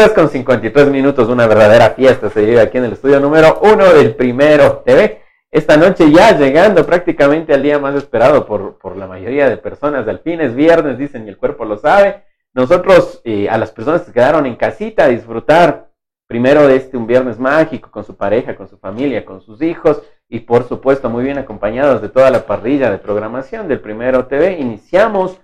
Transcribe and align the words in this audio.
18 0.00 0.12
horas 0.12 0.12
con 0.12 0.30
53 0.30 0.88
minutos, 0.88 1.28
una 1.28 1.46
verdadera 1.46 1.90
fiesta 1.90 2.30
se 2.30 2.42
vive 2.42 2.60
aquí 2.60 2.78
en 2.78 2.84
el 2.84 2.92
estudio 2.94 3.20
número 3.20 3.60
uno 3.60 3.84
del 3.92 4.14
Primero 4.14 4.78
TV. 4.78 5.20
Esta 5.50 5.76
noche 5.76 6.10
ya 6.10 6.38
llegando 6.38 6.86
prácticamente 6.86 7.52
al 7.52 7.62
día 7.62 7.78
más 7.78 7.94
esperado 7.94 8.46
por, 8.46 8.78
por 8.78 8.96
la 8.96 9.06
mayoría 9.06 9.50
de 9.50 9.58
personas. 9.58 10.08
Al 10.08 10.20
fin 10.20 10.40
es 10.40 10.54
viernes, 10.54 10.96
dicen, 10.96 11.26
y 11.26 11.28
el 11.28 11.36
cuerpo 11.36 11.66
lo 11.66 11.76
sabe. 11.76 12.22
Nosotros, 12.54 13.20
eh, 13.24 13.50
a 13.50 13.58
las 13.58 13.72
personas 13.72 14.00
que 14.02 14.12
quedaron 14.12 14.46
en 14.46 14.56
casita, 14.56 15.04
a 15.04 15.08
disfrutar 15.08 15.90
primero 16.26 16.66
de 16.66 16.76
este 16.76 16.96
un 16.96 17.06
viernes 17.06 17.38
mágico 17.38 17.90
con 17.90 18.04
su 18.04 18.16
pareja, 18.16 18.56
con 18.56 18.68
su 18.68 18.78
familia, 18.78 19.26
con 19.26 19.42
sus 19.42 19.60
hijos 19.60 20.02
y 20.30 20.40
por 20.40 20.66
supuesto 20.66 21.10
muy 21.10 21.24
bien 21.24 21.36
acompañados 21.36 22.00
de 22.00 22.08
toda 22.08 22.30
la 22.30 22.46
parrilla 22.46 22.90
de 22.90 22.96
programación 22.96 23.68
del 23.68 23.80
Primero 23.80 24.26
TV. 24.26 24.60
Iniciamos 24.60 25.39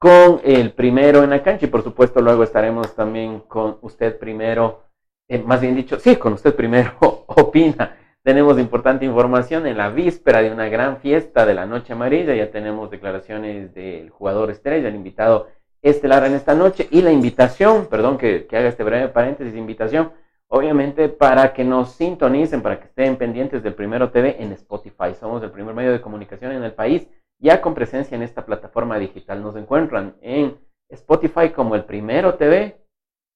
con 0.00 0.40
el 0.44 0.72
primero 0.72 1.22
en 1.22 1.28
la 1.28 1.42
cancha 1.42 1.66
y 1.66 1.68
por 1.68 1.82
supuesto 1.82 2.22
luego 2.22 2.42
estaremos 2.42 2.94
también 2.94 3.40
con 3.40 3.76
usted 3.82 4.18
primero, 4.18 4.84
eh, 5.28 5.42
más 5.42 5.60
bien 5.60 5.76
dicho, 5.76 5.98
sí, 5.98 6.16
con 6.16 6.32
usted 6.32 6.54
primero 6.54 6.94
opina. 7.26 7.98
Tenemos 8.22 8.58
importante 8.58 9.04
información 9.04 9.66
en 9.66 9.76
la 9.76 9.90
víspera 9.90 10.40
de 10.40 10.50
una 10.50 10.70
gran 10.70 10.96
fiesta 10.96 11.44
de 11.44 11.52
la 11.52 11.66
Noche 11.66 11.92
Amarilla, 11.92 12.34
ya 12.34 12.50
tenemos 12.50 12.90
declaraciones 12.90 13.74
del 13.74 14.08
jugador 14.08 14.50
estrella, 14.50 14.88
el 14.88 14.94
invitado 14.94 15.48
estelar 15.82 16.24
en 16.24 16.32
esta 16.32 16.54
noche 16.54 16.88
y 16.90 17.02
la 17.02 17.12
invitación, 17.12 17.86
perdón 17.86 18.16
que, 18.16 18.46
que 18.46 18.56
haga 18.56 18.70
este 18.70 18.84
breve 18.84 19.08
paréntesis, 19.08 19.54
invitación 19.54 20.12
obviamente 20.48 21.10
para 21.10 21.52
que 21.52 21.62
nos 21.62 21.92
sintonicen, 21.92 22.62
para 22.62 22.80
que 22.80 22.86
estén 22.86 23.16
pendientes 23.16 23.62
del 23.62 23.74
Primero 23.74 24.10
TV 24.10 24.42
en 24.42 24.52
Spotify. 24.52 25.14
Somos 25.18 25.42
el 25.42 25.50
primer 25.50 25.74
medio 25.74 25.92
de 25.92 26.00
comunicación 26.00 26.52
en 26.52 26.64
el 26.64 26.72
país 26.72 27.06
ya 27.40 27.60
con 27.60 27.74
presencia 27.74 28.14
en 28.14 28.22
esta 28.22 28.44
plataforma 28.44 28.98
digital. 28.98 29.42
Nos 29.42 29.56
encuentran 29.56 30.14
en 30.20 30.58
Spotify 30.88 31.50
como 31.50 31.74
el 31.74 31.84
Primero 31.84 32.34
TV, 32.34 32.80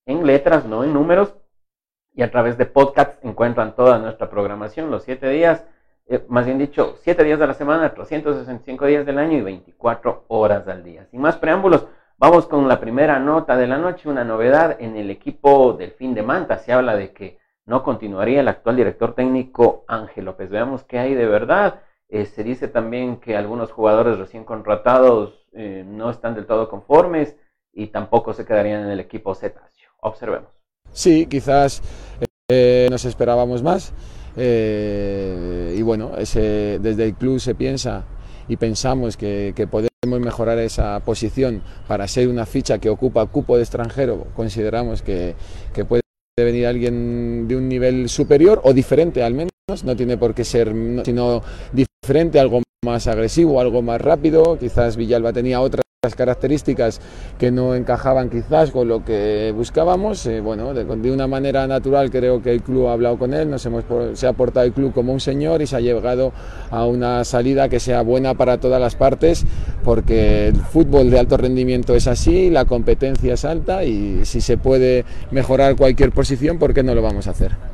en 0.06 0.26
letras, 0.26 0.66
no 0.66 0.84
en 0.84 0.92
números, 0.92 1.34
y 2.12 2.22
a 2.22 2.31
través 2.31 2.56
de 2.59 2.66
podcasts 2.66 3.19
encuentran 3.22 3.75
toda 3.75 3.98
nuestra 3.98 4.31
programación 4.31 4.91
los 4.91 5.03
siete 5.03 5.28
días, 5.28 5.66
eh, 6.06 6.25
más 6.28 6.47
bien 6.47 6.59
dicho, 6.59 6.97
siete 7.00 7.25
días 7.25 7.41
de 7.41 7.47
la 7.47 7.54
semana, 7.54 7.92
365 7.94 8.87
días 8.87 9.06
del 9.06 9.19
año 9.19 9.38
y 9.38 9.42
24 9.42 10.25
horas 10.28 10.69
al 10.69 10.84
día. 10.84 11.06
Sin 11.10 11.21
más 11.21 11.36
preámbulos, 11.38 11.88
vamos 12.19 12.47
con 12.47 12.69
la 12.69 12.78
primera 12.78 13.19
nota 13.19 13.56
de 13.56 13.66
la 13.66 13.78
noche, 13.78 14.09
una 14.09 14.22
novedad 14.22 14.76
en 14.78 14.97
el 14.97 15.10
equipo 15.10 15.72
del 15.72 15.92
fin 15.92 16.15
de 16.15 16.22
Manta. 16.22 16.59
Se 16.59 16.72
habla 16.72 16.94
de 16.94 17.12
que 17.12 17.38
no 17.66 17.82
continuaría 17.82 18.41
el 18.41 18.48
actual 18.48 18.76
director 18.76 19.15
técnico 19.15 19.84
Ángel 19.88 20.26
López. 20.26 20.50
Veamos 20.50 20.84
qué 20.84 20.98
hay 20.98 21.15
de 21.15 21.26
verdad. 21.26 21.81
Eh, 22.15 22.27
se 22.27 22.45
dice 22.45 22.69
también 22.69 23.17
que 23.17 23.37
algunos 23.37 23.73
jugadores 23.73 24.17
recién 24.19 24.45
contratados 24.45 25.35
eh, 25.53 25.83
no 25.85 26.11
están 26.11 26.37
del 26.37 26.47
todo 26.47 26.69
conformes 26.69 27.35
y 27.73 27.89
tampoco 27.89 28.33
se 28.33 28.45
quedarían 28.45 28.85
en 28.85 28.91
el 28.91 29.01
equipo 29.01 29.35
Cetáceo. 29.35 29.91
Observemos. 30.01 30.49
Sí, 30.93 31.27
quizás 31.27 31.83
eh, 32.49 32.87
nos 32.89 33.05
esperábamos 33.05 33.65
más. 33.65 33.93
y 34.37 35.83
bueno, 35.83 36.13
desde 36.17 37.05
el 37.05 37.15
club 37.15 37.41
se 37.41 37.57
piensa 37.57 38.05
y 38.47 38.59
pensamos 38.59 39.17
que, 39.17 39.53
que, 39.57 39.67
podemos 39.67 40.21
mejorar 40.21 40.59
esa 40.59 41.01
posición 41.01 41.65
para 41.89 42.07
ser 42.07 42.29
una 42.29 42.47
ficha 42.47 42.79
que 42.79 42.91
ocupa 42.91 43.27
cupo 43.27 43.57
de 43.57 43.65
extranjero. 43.65 44.29
Consideramos 44.37 45.03
que, 45.03 45.35
que 45.73 45.85
puede 45.85 46.03
venir 46.37 46.69
alguien 46.69 47.49
de 47.49 47.57
un 47.57 47.69
nivel 47.69 48.09
superior 48.09 48.61
o 48.63 48.73
diferente 48.73 49.21
al 49.25 49.35
menos. 49.35 49.51
No 49.83 49.97
tiene 49.97 50.17
por 50.17 50.35
qué 50.35 50.45
ser 50.45 50.69
sino 51.05 51.43
diferente, 51.73 51.94
algo 52.38 52.62
más 52.84 53.06
agresivo, 53.06 53.60
algo 53.60 53.82
más 53.82 54.00
rápido. 54.00 54.59
Quizás 54.59 54.97
Villalba 54.97 55.32
tenía 55.32 55.60
otras 55.60 55.84
características 56.16 57.00
que 57.38 57.50
no 57.50 57.75
encajaban 57.75 58.28
quizás 58.28 58.70
con 58.70 58.88
lo 58.88 59.04
que 59.04 59.53
buscábamos. 59.56 60.26
Eh, 60.26 60.41
bueno, 60.41 60.75
de, 60.75 60.84
de, 60.84 61.10
una 61.10 61.26
manera 61.26 61.66
natural 61.66 62.10
creo 62.10 62.42
que 62.42 62.53
el 62.53 62.62
club 62.62 62.88
ha 62.88 62.92
hablado 62.92 63.19
con 63.19 63.32
él, 63.32 63.48
nos 63.50 63.65
hemos, 63.65 63.84
se 64.12 64.26
ha 64.26 64.34
portado 64.34 64.66
el 64.66 64.72
club 64.72 64.92
como 64.92 65.15
un 65.15 65.20
señor 65.20 65.62
y 65.62 65.66
se 65.66 65.76
ha 65.76 65.81
llegado 65.81 66.32
a 66.70 66.84
una 66.84 67.25
salida 67.25 67.70
que 67.70 67.81
sea 67.81 68.03
buena 68.03 68.34
para 68.34 68.59
todas 68.59 68.81
las 68.81 68.97
partes, 68.97 69.47
porque 69.82 70.48
el 70.48 70.56
fútbol 70.56 71.10
de 71.10 71.19
alto 71.19 71.38
rendimiento 71.38 71.94
es 71.94 72.06
así, 72.06 72.50
la 72.50 72.66
competencia 72.66 73.34
es 73.34 73.44
alta 73.47 73.84
y 73.84 74.26
si 74.26 74.42
se 74.42 74.59
puede 74.59 75.06
mejorar 75.31 75.75
cualquier 75.75 76.12
posición, 76.12 76.59
¿por 76.59 76.75
qué 76.75 76.82
no 76.82 76.94
lo 76.94 77.00
vamos 77.00 77.26
a 77.28 77.31
hacer? 77.31 77.74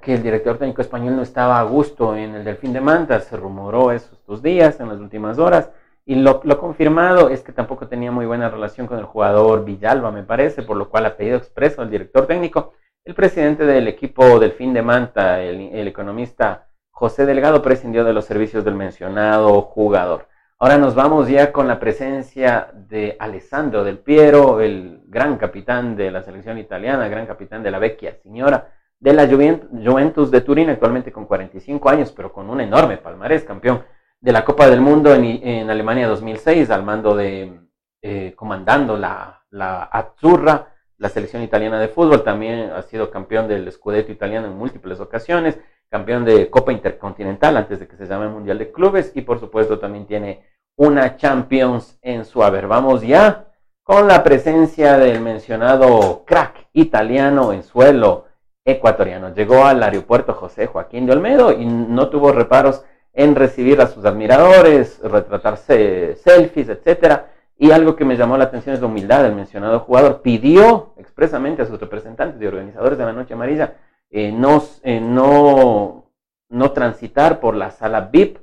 Que 0.00 0.14
el 0.14 0.22
director 0.22 0.58
técnico 0.58 0.82
español 0.82 1.16
no 1.16 1.22
estaba 1.22 1.60
a 1.60 1.62
gusto 1.62 2.16
en 2.16 2.34
el 2.34 2.44
Delfín 2.44 2.72
de 2.72 2.80
Manta, 2.80 3.20
se 3.20 3.36
rumoró 3.36 3.92
esos 3.92 4.24
dos 4.26 4.42
días, 4.42 4.80
en 4.80 4.88
las 4.88 4.98
últimas 4.98 5.38
horas, 5.38 5.70
y 6.06 6.16
lo, 6.16 6.40
confirmado 6.58 7.28
es 7.28 7.42
que 7.42 7.52
tampoco 7.52 7.86
tenía 7.86 8.10
muy 8.10 8.26
buena 8.26 8.48
relación 8.48 8.86
con 8.86 8.98
el 8.98 9.04
jugador 9.04 9.64
Villalba, 9.64 10.10
me 10.10 10.24
parece, 10.24 10.62
por 10.62 10.76
lo 10.76 10.88
cual 10.88 11.06
ha 11.06 11.16
pedido 11.16 11.36
expreso 11.36 11.82
al 11.82 11.90
director 11.90 12.26
técnico. 12.26 12.72
El 13.04 13.14
presidente 13.14 13.64
del 13.64 13.86
equipo 13.86 14.38
Delfín 14.38 14.72
de 14.72 14.82
Manta, 14.82 15.40
el, 15.40 15.70
el 15.72 15.88
economista 15.88 16.68
José 16.90 17.26
Delgado, 17.26 17.62
prescindió 17.62 18.04
de 18.04 18.12
los 18.12 18.24
servicios 18.24 18.64
del 18.64 18.74
mencionado 18.74 19.62
jugador. 19.62 20.26
Ahora 20.58 20.78
nos 20.78 20.94
vamos 20.94 21.28
ya 21.28 21.52
con 21.52 21.68
la 21.68 21.78
presencia 21.78 22.70
de 22.74 23.16
Alessandro 23.18 23.84
Del 23.84 23.98
Piero, 23.98 24.60
el 24.60 25.02
gran 25.06 25.36
capitán 25.38 25.96
de 25.96 26.10
la 26.10 26.22
selección 26.22 26.58
italiana, 26.58 27.08
gran 27.08 27.26
capitán 27.26 27.62
de 27.62 27.70
la 27.70 27.78
Vecchia 27.78 28.16
Señora 28.22 28.68
de 29.00 29.14
la 29.14 29.26
Juventus 29.26 30.30
de 30.30 30.42
Turín, 30.42 30.68
actualmente 30.68 31.10
con 31.10 31.24
45 31.24 31.88
años, 31.88 32.12
pero 32.12 32.32
con 32.32 32.50
un 32.50 32.60
enorme 32.60 32.98
palmarés, 32.98 33.44
campeón 33.44 33.82
de 34.20 34.32
la 34.32 34.44
Copa 34.44 34.68
del 34.68 34.82
Mundo 34.82 35.14
en, 35.14 35.24
en 35.24 35.70
Alemania 35.70 36.06
2006, 36.06 36.70
al 36.70 36.84
mando 36.84 37.16
de, 37.16 37.60
eh, 38.02 38.34
comandando 38.36 38.98
la, 38.98 39.42
la 39.50 39.84
Azzurra, 39.84 40.74
la 40.98 41.08
selección 41.08 41.42
italiana 41.42 41.80
de 41.80 41.88
fútbol, 41.88 42.22
también 42.22 42.70
ha 42.70 42.82
sido 42.82 43.10
campeón 43.10 43.48
del 43.48 43.72
Scudetto 43.72 44.12
italiano 44.12 44.46
en 44.46 44.56
múltiples 44.56 45.00
ocasiones, 45.00 45.58
campeón 45.88 46.26
de 46.26 46.50
Copa 46.50 46.72
Intercontinental 46.72 47.56
antes 47.56 47.80
de 47.80 47.88
que 47.88 47.96
se 47.96 48.06
llame 48.06 48.28
Mundial 48.28 48.58
de 48.58 48.70
Clubes 48.70 49.12
y 49.14 49.22
por 49.22 49.40
supuesto 49.40 49.78
también 49.78 50.06
tiene 50.06 50.44
una 50.76 51.16
Champions 51.16 51.98
en 52.02 52.26
su 52.26 52.42
haber. 52.42 52.66
Vamos 52.68 53.02
ya 53.02 53.46
con 53.82 54.06
la 54.06 54.22
presencia 54.22 54.98
del 54.98 55.20
mencionado 55.20 56.24
crack 56.26 56.68
italiano 56.74 57.52
en 57.52 57.62
suelo 57.62 58.29
ecuatoriano. 58.70 59.34
Llegó 59.34 59.64
al 59.64 59.82
aeropuerto 59.82 60.34
José 60.34 60.66
Joaquín 60.66 61.06
de 61.06 61.12
Olmedo 61.12 61.52
y 61.52 61.64
no 61.64 62.08
tuvo 62.08 62.32
reparos 62.32 62.84
en 63.12 63.34
recibir 63.34 63.80
a 63.80 63.86
sus 63.86 64.04
admiradores, 64.04 65.00
retratarse 65.02 66.16
selfies, 66.16 66.68
etcétera. 66.68 67.30
Y 67.58 67.72
algo 67.72 67.94
que 67.94 68.04
me 68.04 68.16
llamó 68.16 68.38
la 68.38 68.44
atención 68.44 68.74
es 68.74 68.80
la 68.80 68.86
humildad 68.86 69.22
del 69.22 69.34
mencionado 69.34 69.80
jugador. 69.80 70.22
Pidió 70.22 70.94
expresamente 70.96 71.62
a 71.62 71.66
sus 71.66 71.78
representantes 71.78 72.40
y 72.40 72.46
organizadores 72.46 72.96
de 72.96 73.04
la 73.04 73.12
Noche 73.12 73.34
Amarilla 73.34 73.74
eh, 74.10 74.32
no, 74.32 74.62
eh, 74.82 75.00
no, 75.00 76.10
no 76.48 76.72
transitar 76.72 77.38
por 77.38 77.54
la 77.54 77.70
sala 77.70 78.08
VIP 78.12 78.38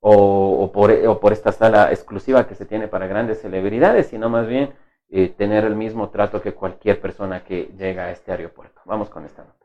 o, 0.00 0.62
o, 0.62 0.72
por, 0.72 0.90
o, 0.92 1.20
por, 1.20 1.32
esta 1.32 1.52
sala 1.52 1.90
exclusiva 1.90 2.46
que 2.46 2.54
se 2.54 2.64
tiene 2.64 2.88
para 2.88 3.06
grandes 3.06 3.42
celebridades, 3.42 4.06
sino 4.06 4.30
más 4.30 4.46
bien 4.46 4.72
eh, 5.10 5.28
tener 5.28 5.64
el 5.64 5.76
mismo 5.76 6.08
trato 6.08 6.40
que 6.40 6.54
cualquier 6.54 7.00
persona 7.00 7.44
que 7.44 7.70
llega 7.76 8.04
a 8.04 8.10
este 8.12 8.32
aeropuerto. 8.32 8.80
Vamos 8.86 9.10
con 9.10 9.26
esta 9.26 9.42
nota. 9.42 9.59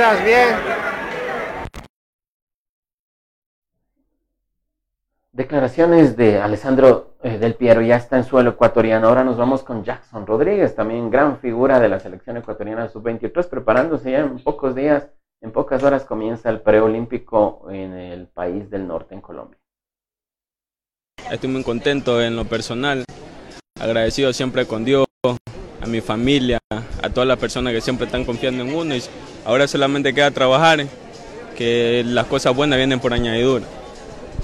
Estás? 0.00 0.24
¿Bien? 0.24 0.48
Declaraciones 5.32 6.16
de 6.16 6.40
Alessandro 6.40 7.16
eh, 7.22 7.38
Del 7.38 7.54
Piero, 7.54 7.82
ya 7.82 7.96
está 7.96 8.16
en 8.16 8.24
suelo 8.24 8.50
ecuatoriano. 8.50 9.08
Ahora 9.08 9.24
nos 9.24 9.36
vamos 9.36 9.62
con 9.62 9.84
Jackson 9.84 10.26
Rodríguez, 10.26 10.74
también 10.74 11.10
gran 11.10 11.38
figura 11.38 11.78
de 11.80 11.88
la 11.88 12.00
selección 12.00 12.36
ecuatoriana 12.38 12.88
sub-23, 12.88 13.48
preparándose 13.48 14.12
ya 14.12 14.20
en 14.20 14.38
pocos 14.38 14.74
días, 14.74 15.08
en 15.42 15.52
pocas 15.52 15.82
horas 15.82 16.04
comienza 16.04 16.50
el 16.50 16.60
preolímpico 16.60 17.66
en 17.70 17.92
el 17.92 18.26
país 18.26 18.70
del 18.70 18.86
norte, 18.86 19.14
en 19.14 19.20
Colombia. 19.20 19.58
Estoy 21.30 21.50
muy 21.50 21.62
contento 21.62 22.22
en 22.22 22.36
lo 22.36 22.44
personal, 22.44 23.04
agradecido 23.78 24.32
siempre 24.32 24.66
con 24.66 24.84
Dios, 24.84 25.06
a 25.80 25.86
mi 25.86 26.00
familia, 26.00 26.58
a 26.70 27.10
todas 27.10 27.26
las 27.26 27.38
personas 27.38 27.72
que 27.72 27.80
siempre 27.80 28.06
están 28.06 28.24
confiando 28.24 28.62
en 28.62 28.74
uno 28.74 28.94
y 28.94 29.02
Ahora 29.44 29.66
solamente 29.66 30.12
queda 30.12 30.30
trabajar, 30.30 30.86
que 31.56 32.02
las 32.06 32.26
cosas 32.26 32.54
buenas 32.54 32.76
vienen 32.76 33.00
por 33.00 33.14
añadidura. 33.14 33.64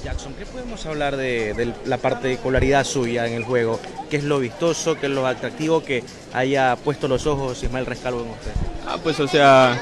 Jackson, 0.03 0.35
¿qué 0.38 0.47
podemos 0.47 0.85
hablar 0.87 1.17
de, 1.17 1.73
la 1.85 1.99
particularidad 1.99 2.85
suya 2.85 3.27
en 3.27 3.35
el 3.35 3.44
juego? 3.44 3.79
¿Qué 4.09 4.17
es 4.17 4.25
lo 4.25 4.38
vistoso, 4.38 4.99
qué 4.99 5.06
es 5.06 5.12
lo 5.12 5.27
atractivo 5.27 5.83
que 5.85 6.03
haya 6.33 6.77
puesto 6.77 7.09
los 7.09 7.27
ojos 7.27 7.62
Ismael 7.62 7.87
Rescalvo 7.87 8.23
en 8.23 8.31
usted? 8.31 8.53
Ah, 8.87 8.97
pues 9.03 9.21
o 9.21 9.29
sea, 9.29 9.81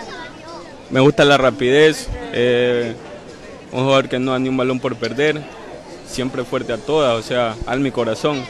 me 0.91 1.01
gusta 1.01 1.25
la 1.25 1.37
rapidez, 1.37 2.09
eh, 2.33 2.95
un 3.71 3.85
jugador 3.85 4.09
que 4.09 4.19
no 4.19 4.33
da 4.33 4.39
ni 4.39 4.49
un 4.49 4.57
balón 4.57 4.81
por 4.81 4.97
perder, 4.97 5.41
siempre 6.09 6.45
fuerte 6.45 6.73
a 6.73 6.79
todas, 6.79 7.19
o 7.19 7.23
sea, 7.23 7.55
al 7.67 7.81
mi 7.81 7.91
corazón, 7.91 8.45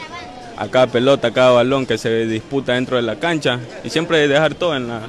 a 0.57 0.69
cada 0.69 0.87
pelota, 0.87 1.29
a 1.29 1.33
cada 1.33 1.51
balón 1.51 1.87
que 1.87 1.99
se 1.99 2.27
disputa 2.27 2.75
dentro 2.75 2.97
de 2.97 3.03
la 3.03 3.17
cancha 3.17 3.59
y 3.83 3.91
siempre 3.91 4.29
dejar 4.29 4.55
todo 4.55 4.77
en 4.77 4.89
la, 4.89 5.03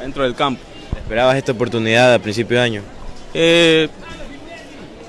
dentro 0.00 0.22
del 0.22 0.34
campo. 0.34 0.62
¿Esperabas 0.96 1.36
esta 1.36 1.52
oportunidad 1.52 2.14
a 2.14 2.18
principio 2.18 2.58
de 2.58 2.62
año? 2.62 2.82
Eh, 3.34 3.88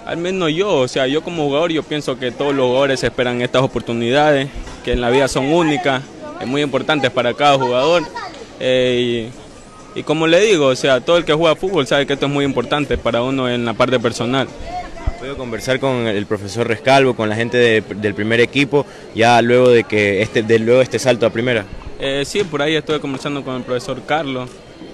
al 0.05 0.17
menos 0.17 0.51
yo, 0.51 0.77
o 0.77 0.87
sea, 0.87 1.07
yo 1.07 1.21
como 1.21 1.43
jugador 1.43 1.71
yo 1.71 1.83
pienso 1.83 2.17
que 2.17 2.31
todos 2.31 2.55
los 2.55 2.65
jugadores 2.65 3.03
esperan 3.03 3.41
estas 3.41 3.61
oportunidades, 3.61 4.49
que 4.83 4.93
en 4.93 5.01
la 5.01 5.09
vida 5.09 5.27
son 5.27 5.51
únicas, 5.53 6.01
es 6.41 6.47
muy 6.47 6.61
importantes 6.61 7.11
para 7.11 7.33
cada 7.33 7.57
jugador. 7.57 8.03
Eh, 8.59 9.29
y, 9.95 10.03
como 10.03 10.25
le 10.25 10.39
digo, 10.39 10.67
o 10.67 10.75
sea, 10.75 11.01
todo 11.01 11.17
el 11.17 11.25
que 11.25 11.33
juega 11.33 11.55
fútbol 11.55 11.85
sabe 11.85 12.07
que 12.07 12.13
esto 12.13 12.25
es 12.25 12.31
muy 12.31 12.45
importante 12.45 12.97
para 12.97 13.21
uno 13.21 13.49
en 13.49 13.65
la 13.65 13.73
parte 13.73 13.99
personal. 13.99 14.47
Puedo 15.19 15.35
conversar 15.35 15.81
con 15.81 16.07
el 16.07 16.25
profesor 16.25 16.65
Rescalvo, 16.65 17.13
con 17.13 17.27
la 17.27 17.35
gente 17.35 17.81
del 17.81 18.13
primer 18.13 18.39
equipo, 18.39 18.85
ya 19.13 19.41
luego 19.41 19.69
de 19.69 19.83
que 19.83 20.21
este, 20.21 20.43
de 20.43 20.59
luego 20.59 20.81
este 20.81 20.97
salto 20.97 21.25
a 21.25 21.29
primera. 21.29 21.65
Eh, 21.99 22.23
sí, 22.25 22.45
por 22.45 22.61
ahí 22.61 22.75
estuve 22.75 23.01
conversando 23.01 23.43
con 23.43 23.57
el 23.57 23.63
profesor 23.63 24.01
Carlos. 24.05 24.49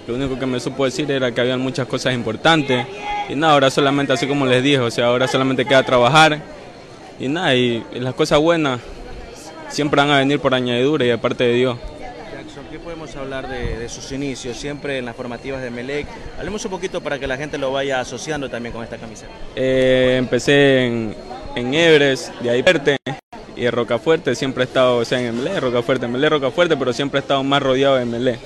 Lo 0.07 0.16
único 0.16 0.39
que 0.39 0.48
me 0.48 0.60
supo 0.60 0.86
decir 0.86 1.10
era 1.12 1.31
que 1.31 1.42
habían 1.42 1.62
muchas 1.62 1.88
cosas 1.88 2.16
importantes. 2.16 2.88
Y 3.30 3.36
nada, 3.36 3.54
ahora 3.54 3.69
solamente 3.69 4.13
así 4.13 4.25
como 4.25 4.48
les 4.48 4.63
dije, 4.63 4.80
o 4.80 4.89
sea, 4.89 5.07
ahora 5.07 5.27
solamente 5.27 5.63
queda 5.63 5.83
trabajar. 5.83 6.42
Y 7.19 7.27
nada, 7.27 7.54
y 7.54 7.83
las 7.94 8.16
cosas 8.16 8.39
buenas 8.39 8.80
siempre 9.69 10.01
van 10.01 10.10
a 10.10 10.18
venir 10.18 10.39
por 10.39 10.56
añadidura 10.56 11.06
y 11.06 11.10
de 11.10 11.18
parte 11.19 11.44
de 11.44 11.54
Dios. 11.54 11.77
¿Qué 12.75 12.80
podemos 12.80 13.16
hablar 13.16 13.48
de, 13.48 13.88
sus 13.88 14.12
inicios? 14.12 14.57
Siempre 14.57 14.98
en 14.98 15.06
las 15.06 15.16
formativas 15.16 15.62
de 15.62 15.72
Melec. 15.72 16.07
Hablemos 16.38 16.66
un 16.66 16.72
poquito 16.72 17.00
para 17.00 17.18
que 17.18 17.25
la 17.25 17.38
gente 17.38 17.57
lo 17.57 17.72
vaya 17.72 18.01
asociando 18.01 18.50
también 18.50 18.74
con 18.74 18.83
esta 18.83 18.98
camiseta. 18.98 19.31
Eh, 19.56 20.18
empecé 20.19 20.86
en, 20.86 21.16
en 21.56 21.74
Ebres, 21.74 22.33
de 22.42 22.50
ahí 22.50 22.62
verte 22.62 22.98
y 23.56 23.66
en 23.66 23.72
Rocafuerte. 23.72 24.36
Siempre 24.36 24.66
he 24.66 24.68
estado, 24.68 24.98
o 24.98 25.06
sea, 25.06 25.22
en 25.22 25.38
Melec, 25.38 25.62
Rocafuerte, 25.62 26.06
Melec, 26.06 26.31
Rocafuerte, 26.31 26.75
pero 26.75 26.92
siempre 26.92 27.19
he 27.19 27.22
estado 27.22 27.45
más 27.45 27.63
rodeado 27.63 27.95
de 27.95 28.04
Melec. 28.04 28.39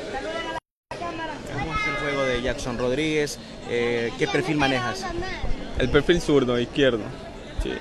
¿Cómo 1.51 1.73
es 1.73 1.87
el 1.87 1.95
juego 1.95 2.23
de 2.25 2.43
Jackson 2.43 2.77
Rodríguez? 2.77 3.39
Eh, 3.67 4.11
¿Qué 4.19 4.27
perfil 4.27 4.57
manejas? 4.57 5.07
El 5.79 5.89
perfil 5.89 6.21
zurdo, 6.21 6.59
izquierdo. 6.59 7.01
Sí 7.63 7.71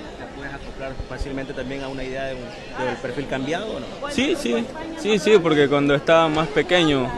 fácilmente 1.07 1.53
también 1.53 1.83
a 1.83 1.87
una 1.87 2.03
idea 2.03 2.25
de 2.25 2.35
del 2.35 2.95
perfil 3.01 3.27
cambiado 3.27 3.77
o 3.77 3.79
no? 3.79 3.85
Sí, 4.09 4.35
sí, 4.35 4.65
sí, 4.97 5.19
sí, 5.19 5.37
porque 5.41 5.67
cuando 5.67 5.95
estaba 5.95 6.27
más 6.27 6.47
pequeño, 6.49 7.09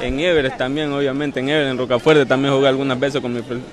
en 0.00 0.20
Everest 0.20 0.56
también, 0.56 0.92
obviamente, 0.92 1.40
en 1.40 1.48
Everest, 1.48 1.70
en 1.70 1.78
Rocafuerte 1.78 2.26
también 2.26 2.54
jugué 2.54 2.68
algunas 2.68 2.98
veces 2.98 3.20
con 3.20 3.32
mi 3.32 3.42
perfil, 3.42 3.64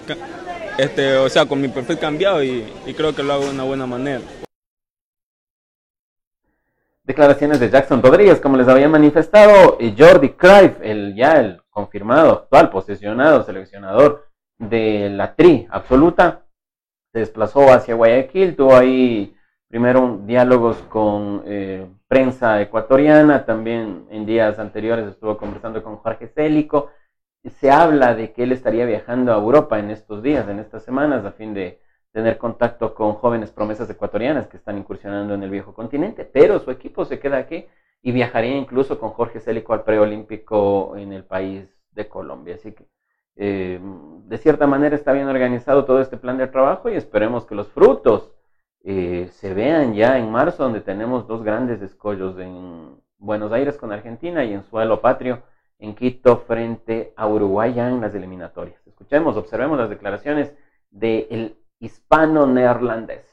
este, 0.78 1.16
o 1.18 1.30
sea, 1.30 1.46
con 1.46 1.62
mi 1.62 1.68
perfil 1.68 2.00
cambiado 2.00 2.44
y, 2.44 2.66
creo 2.96 3.16
que 3.16 3.24
lo 3.24 3.34
hago 3.34 3.46
de 3.46 3.52
una 3.52 3.64
buena 3.64 3.86
manera. 3.86 4.22
Declaraciones 7.04 7.60
de 7.60 7.70
Jackson 7.70 8.02
Rodríguez, 8.02 8.40
como 8.40 8.58
les 8.58 8.68
había 8.68 8.88
manifestado, 8.88 9.78
y 9.80 9.96
Jordi 9.98 10.30
Cruyff, 10.30 10.78
el 10.82 11.16
ya 11.16 11.34
el 11.34 11.62
confirmado, 11.70 12.32
actual 12.32 12.70
posicionado 12.70 13.44
seleccionador 13.44 14.30
de 14.60 15.10
la 15.10 15.36
tri 15.36 15.68
absoluta, 15.72 16.46
se 17.12 17.20
desplazó 17.20 17.74
hacia 17.74 17.96
Guayaquil, 17.96 18.56
tuvo 18.56 18.78
ahí 18.78 19.36
primero 19.72 20.20
diálogos 20.26 20.76
con 20.90 21.44
eh, 21.46 21.88
prensa 22.10 22.62
ecuatoriana, 22.62 23.46
también 23.46 24.06
en 24.10 24.26
días 24.26 24.60
anteriores 24.60 25.08
estuvo 25.08 25.38
conversando 25.38 25.82
con 25.82 25.96
Jorge 25.96 26.28
Célico. 26.28 26.90
Se 27.46 27.72
habla 27.72 28.14
de 28.14 28.34
que 28.34 28.44
él 28.44 28.52
estaría 28.52 28.86
viajando 28.86 29.32
a 29.34 29.38
Europa 29.38 29.80
en 29.80 29.90
estos 29.90 30.22
días, 30.22 30.48
en 30.50 30.60
estas 30.60 30.84
semanas, 30.84 31.24
a 31.24 31.32
fin 31.32 31.54
de 31.54 31.80
tener 32.12 32.38
contacto 32.38 32.94
con 32.94 33.14
jóvenes 33.14 33.52
promesas 33.52 33.90
ecuatorianas 33.90 34.48
que 34.48 34.58
están 34.58 34.78
incursionando 34.78 35.34
en 35.34 35.44
el 35.44 35.50
viejo 35.50 35.74
continente, 35.74 36.26
pero 36.26 36.60
su 36.60 36.70
equipo 36.70 37.06
se 37.06 37.20
queda 37.20 37.38
aquí 37.38 37.66
y 38.02 38.12
viajaría 38.12 38.58
incluso 38.58 39.00
con 39.00 39.12
Jorge 39.12 39.40
Célico 39.40 39.72
al 39.72 39.86
preolímpico 39.86 40.98
en 40.98 41.14
el 41.14 41.24
país 41.24 41.66
de 41.92 42.10
Colombia. 42.10 42.56
Así 42.56 42.74
que 42.74 42.86
eh, 43.38 43.80
de 44.26 44.38
cierta 44.38 44.68
manera 44.68 44.98
está 44.98 45.14
bien 45.14 45.30
organizado 45.30 45.86
todo 45.86 46.02
este 46.02 46.18
plan 46.18 46.38
de 46.38 46.48
trabajo 46.48 46.90
y 46.90 46.96
esperemos 46.96 47.46
que 47.46 47.56
los 47.56 47.70
frutos 47.70 48.34
eh, 48.84 49.30
se 49.34 49.54
vean 49.54 49.94
ya 49.94 50.18
en 50.18 50.32
marzo, 50.32 50.64
donde 50.64 50.82
tenemos 50.82 51.28
dos 51.28 51.44
grandes 51.44 51.82
escollos 51.82 52.38
en 52.40 52.96
Buenos 53.18 53.52
Aires 53.52 53.78
con 53.78 53.92
Argentina 53.92 54.44
y 54.44 54.54
en 54.54 54.64
suelo 54.64 55.02
patrio 55.02 55.44
en 55.80 55.96
Quito 55.96 56.38
frente 56.48 57.14
a 57.16 57.28
Uruguay 57.28 57.80
en 57.80 58.02
las 58.02 58.14
eliminatorias. 58.14 58.86
Escuchemos, 58.88 59.36
observemos 59.38 59.78
las 59.78 59.90
declaraciones 59.90 60.54
del 60.90 61.56
hispano-neerlandés. 61.80 63.26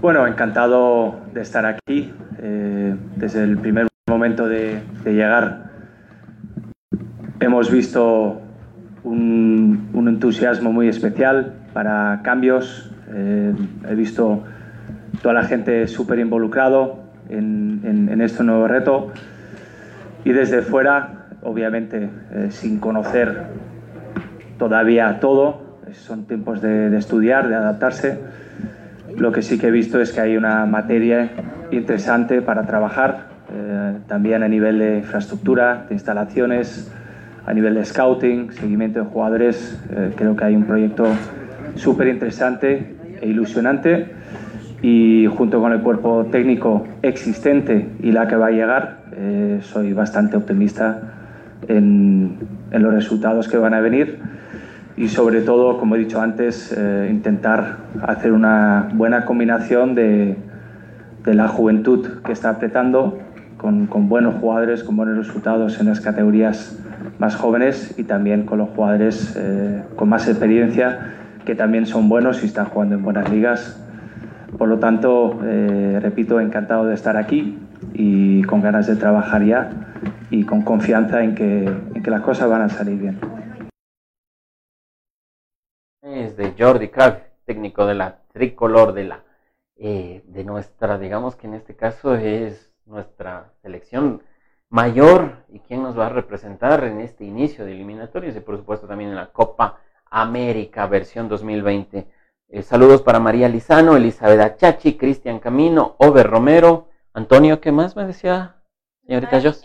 Bueno, 0.00 0.26
encantado 0.26 1.20
de 1.32 1.42
estar 1.42 1.66
aquí. 1.66 2.12
Eh, 2.38 2.96
desde 3.16 3.44
el 3.44 3.58
primer 3.58 3.86
momento 4.08 4.48
de 4.48 4.82
llegar 5.04 5.72
Hemos 7.42 7.72
visto 7.72 8.40
un, 9.02 9.90
entusiasmo 10.06 10.72
muy 10.72 10.86
especial 10.86 11.61
para 11.72 12.20
cambios. 12.22 12.90
Eh, 13.14 13.52
he 13.88 13.94
visto 13.94 14.44
toda 15.22 15.34
la 15.34 15.44
gente 15.44 15.86
súper 15.88 16.18
involucrado 16.18 17.00
en, 17.28 18.20
este 18.20 18.44
nuevo 18.44 18.68
reto. 18.68 19.12
Y 20.24 20.32
desde 20.32 20.62
fuera, 20.62 21.26
obviamente, 21.42 22.08
eh, 22.32 22.48
sin 22.50 22.78
conocer 22.78 23.46
todavía 24.58 25.18
todo, 25.18 25.62
son 25.92 26.24
tiempos 26.26 26.62
de, 26.62 26.96
estudiar, 26.96 27.48
de 27.48 27.56
adaptarse. 27.56 28.20
Lo 29.16 29.32
que 29.32 29.42
sí 29.42 29.58
que 29.58 29.68
he 29.68 29.70
visto 29.70 30.00
es 30.00 30.12
que 30.12 30.20
hay 30.20 30.36
una 30.36 30.64
materia 30.66 31.30
interesante 31.70 32.42
para 32.42 32.64
trabajar, 32.64 33.26
eh, 33.52 33.98
también 34.06 34.42
a 34.42 34.48
nivel 34.48 34.78
de 34.78 34.98
infraestructura, 34.98 35.86
de 35.88 35.94
instalaciones, 35.94 36.90
a 37.44 37.52
nivel 37.52 37.74
de 37.74 37.84
scouting, 37.84 38.52
seguimiento 38.52 39.00
de 39.00 39.06
jugadores, 39.06 39.78
eh, 39.90 40.12
creo 40.16 40.36
que 40.36 40.44
hay 40.44 40.54
un 40.54 40.64
proyecto 40.64 41.06
súper 41.74 42.08
interesante 42.08 42.96
e 43.20 43.28
ilusionante 43.28 44.06
y 44.82 45.26
junto 45.26 45.60
con 45.60 45.72
el 45.72 45.80
cuerpo 45.80 46.26
técnico 46.30 46.86
existente 47.02 47.88
y 48.02 48.12
la 48.12 48.26
que 48.26 48.36
va 48.36 48.48
a 48.48 48.50
llegar, 48.50 49.04
eh, 49.12 49.60
soy 49.62 49.92
bastante 49.92 50.36
optimista 50.36 51.00
en, 51.68 52.36
en, 52.72 52.82
los 52.82 52.92
resultados 52.92 53.46
que 53.46 53.56
van 53.56 53.74
a 53.74 53.80
venir 53.80 54.18
y 54.96 55.08
sobre 55.08 55.40
todo, 55.42 55.78
como 55.78 55.94
he 55.94 55.98
dicho 56.00 56.20
antes, 56.20 56.74
eh, 56.76 57.08
intentar 57.10 57.76
hacer 58.02 58.32
una 58.32 58.88
buena 58.92 59.24
combinación 59.24 59.94
de, 59.94 60.36
de 61.24 61.34
la 61.34 61.46
juventud 61.46 62.20
que 62.24 62.32
está 62.32 62.50
apretando 62.50 63.18
con, 63.56 63.86
con 63.86 64.08
buenos 64.08 64.34
jugadores, 64.34 64.82
con 64.82 64.96
buenos 64.96 65.16
resultados 65.16 65.80
en 65.80 65.86
las 65.86 66.00
categorías 66.00 66.76
más 67.18 67.36
jóvenes 67.36 67.94
y 67.96 68.02
también 68.02 68.44
con 68.44 68.58
los 68.58 68.70
jugadores 68.70 69.36
eh, 69.36 69.82
con 69.94 70.08
más 70.08 70.28
experiencia 70.28 71.14
que 71.44 71.54
también 71.54 71.86
son 71.86 72.08
buenos 72.08 72.42
y 72.42 72.46
están 72.46 72.66
jugando 72.66 72.94
en 72.94 73.02
buenas 73.02 73.30
ligas. 73.30 73.78
Por 74.56 74.68
lo 74.68 74.78
tanto, 74.78 75.40
eh, 75.44 75.98
repito, 76.00 76.40
encantado 76.40 76.86
de 76.86 76.94
estar 76.94 77.16
aquí 77.16 77.58
y 77.94 78.42
con 78.42 78.60
ganas 78.60 78.86
de 78.86 78.96
trabajar 78.96 79.44
ya 79.44 79.70
y 80.30 80.44
con 80.44 80.62
confianza 80.62 81.22
en 81.22 81.34
que, 81.34 81.64
en 81.64 82.02
que 82.02 82.10
las 82.10 82.22
cosas 82.22 82.48
van 82.48 82.62
a 82.62 82.68
salir 82.68 82.98
bien. 82.98 83.18
Es 86.02 86.36
de 86.36 86.54
Jordi 86.58 86.88
Cruyff, 86.88 87.16
técnico 87.44 87.86
de 87.86 87.94
la 87.94 88.18
tricolor 88.32 88.92
de 88.92 89.04
la 89.04 89.22
eh, 89.76 90.22
de 90.26 90.44
nuestra, 90.44 90.98
digamos 90.98 91.34
que 91.34 91.46
en 91.46 91.54
este 91.54 91.74
caso 91.74 92.14
es 92.14 92.72
nuestra 92.86 93.52
selección 93.62 94.22
mayor 94.68 95.44
y 95.48 95.60
quién 95.60 95.82
nos 95.82 95.98
va 95.98 96.06
a 96.06 96.10
representar 96.10 96.84
en 96.84 97.00
este 97.00 97.24
inicio 97.24 97.64
de 97.64 97.72
eliminatorias 97.72 98.36
y 98.36 98.40
por 98.40 98.56
supuesto 98.56 98.86
también 98.86 99.10
en 99.10 99.16
la 99.16 99.32
Copa 99.32 99.80
América 100.12 100.86
versión 100.86 101.28
2020. 101.28 102.06
Eh, 102.48 102.62
saludos 102.62 103.00
para 103.00 103.18
María 103.18 103.48
Lizano, 103.48 103.96
Elizabeth 103.96 104.40
Achachi, 104.40 104.98
Cristian 104.98 105.40
Camino, 105.40 105.96
Over 105.98 106.28
Romero, 106.28 106.88
Antonio, 107.14 107.60
¿qué 107.60 107.72
más 107.72 107.96
me 107.96 108.06
decía 108.06 108.56
señorita 109.06 109.40
Jos? 109.40 109.62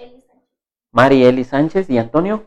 Mari 0.94 1.26
Eli 1.26 1.44
Sánchez 1.44 1.90
y 1.90 1.98
Antonio. 1.98 2.46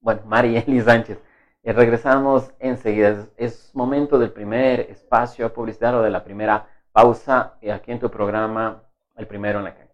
Bueno, 0.00 0.22
Mari 0.26 0.56
Eli 0.56 0.80
Sánchez. 0.80 1.18
Eh, 1.62 1.72
regresamos 1.72 2.52
enseguida. 2.58 3.28
Es, 3.36 3.70
momento 3.74 4.18
del 4.18 4.32
primer 4.32 4.80
espacio 4.80 5.52
publicitario 5.52 6.02
de 6.02 6.10
la 6.10 6.24
primera 6.24 6.68
pausa 6.92 7.56
y 7.60 7.70
aquí 7.70 7.92
en 7.92 8.00
tu 8.00 8.10
programa, 8.10 8.82
el 9.16 9.26
primero 9.26 9.58
en 9.58 9.64
la 9.64 9.74
calle. 9.74 9.85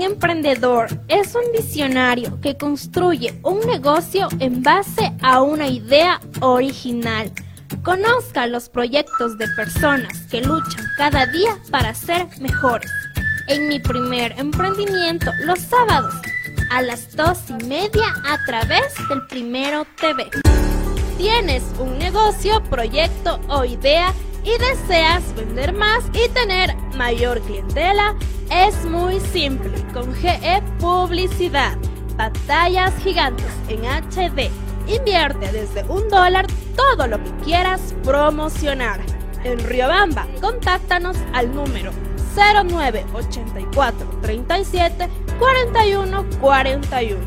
Un 0.00 0.06
emprendedor 0.06 0.88
es 1.08 1.34
un 1.34 1.52
visionario 1.52 2.40
que 2.40 2.56
construye 2.56 3.38
un 3.42 3.60
negocio 3.66 4.28
en 4.38 4.62
base 4.62 5.12
a 5.20 5.42
una 5.42 5.68
idea 5.68 6.18
original. 6.40 7.30
Conozca 7.82 8.46
los 8.46 8.70
proyectos 8.70 9.36
de 9.36 9.46
personas 9.48 10.22
que 10.30 10.40
luchan 10.40 10.86
cada 10.96 11.26
día 11.26 11.54
para 11.70 11.92
ser 11.92 12.26
mejores. 12.40 12.90
En 13.48 13.68
mi 13.68 13.78
primer 13.78 14.32
emprendimiento, 14.38 15.32
los 15.44 15.58
sábados, 15.58 16.14
a 16.70 16.80
las 16.80 17.14
dos 17.14 17.38
y 17.50 17.62
media 17.66 18.14
a 18.26 18.42
través 18.46 18.94
del 19.10 19.26
Primero 19.26 19.86
TV. 20.00 20.30
Tienes 21.18 21.62
un 21.78 21.98
negocio, 21.98 22.62
proyecto 22.70 23.38
o 23.48 23.66
idea 23.66 24.14
y 24.44 24.56
deseas 24.58 25.34
vender 25.34 25.72
más 25.72 26.04
y 26.12 26.28
tener 26.30 26.76
mayor 26.96 27.40
clientela, 27.42 28.14
es 28.50 28.84
muy 28.86 29.20
simple 29.20 29.70
con 29.92 30.14
GE 30.14 30.62
Publicidad. 30.78 31.76
Batallas 32.16 32.92
gigantes 33.02 33.46
en 33.68 33.84
HD. 33.84 34.50
Invierte 34.86 35.52
desde 35.52 35.84
un 35.84 36.08
dólar 36.08 36.46
todo 36.76 37.06
lo 37.06 37.22
que 37.22 37.30
quieras 37.44 37.94
promocionar. 38.02 39.00
En 39.44 39.58
Riobamba, 39.58 40.26
contáctanos 40.40 41.16
al 41.32 41.54
número 41.54 41.92
0984 42.34 44.06
37 44.20 45.08
41 45.38 46.26
41 46.40 47.18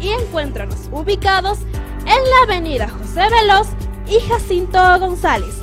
y 0.00 0.10
encuéntranos 0.10 0.88
ubicados 0.90 1.60
en 2.00 2.30
la 2.30 2.42
avenida 2.44 2.88
José 2.88 3.22
Veloz 3.30 3.68
y 4.06 4.20
Jacinto 4.28 4.78
González, 4.98 5.62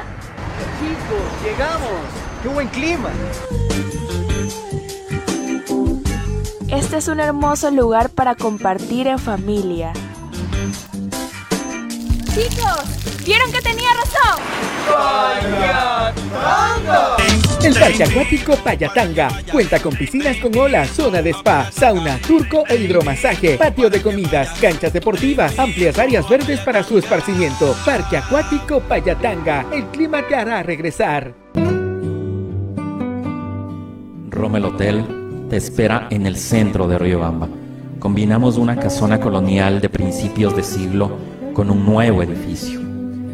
Chicos, 0.81 1.43
llegamos. 1.43 1.91
¡Qué 2.41 2.49
buen 2.49 2.67
clima! 2.69 3.11
Este 6.69 6.97
es 6.97 7.07
un 7.07 7.19
hermoso 7.19 7.69
lugar 7.69 8.09
para 8.09 8.33
compartir 8.33 9.05
en 9.05 9.19
familia. 9.19 9.93
Chicos, 12.33 13.23
¿vieron 13.23 13.51
que 13.51 13.61
tenía 13.61 13.89
razón? 13.93 14.70
El 17.63 17.75
Parque 17.75 18.03
Acuático 18.03 18.55
Payatanga 18.55 19.29
cuenta 19.51 19.79
con 19.79 19.95
piscinas 19.95 20.37
con 20.37 20.57
olas, 20.57 20.89
zona 20.89 21.21
de 21.21 21.29
spa, 21.29 21.71
sauna, 21.71 22.17
turco 22.17 22.63
e 22.67 22.75
hidromasaje, 22.75 23.57
patio 23.57 23.89
de 23.89 24.01
comidas, 24.01 24.49
canchas 24.59 24.91
deportivas, 24.91 25.57
amplias 25.59 25.99
áreas 25.99 26.27
verdes 26.27 26.59
para 26.61 26.83
su 26.83 26.97
esparcimiento. 26.97 27.75
Parque 27.85 28.17
Acuático 28.17 28.79
Payatanga, 28.81 29.67
el 29.71 29.85
clima 29.85 30.27
te 30.27 30.35
hará 30.35 30.63
regresar. 30.63 31.35
Rommel 34.31 34.65
Hotel 34.65 35.05
te 35.49 35.57
espera 35.57 36.07
en 36.09 36.25
el 36.25 36.37
centro 36.37 36.87
de 36.87 36.97
Riobamba. 36.97 37.47
Combinamos 37.99 38.57
una 38.57 38.75
casona 38.75 39.19
colonial 39.19 39.79
de 39.81 39.89
principios 39.89 40.55
de 40.55 40.63
siglo 40.63 41.11
con 41.53 41.69
un 41.69 41.85
nuevo 41.85 42.23
edificio, 42.23 42.80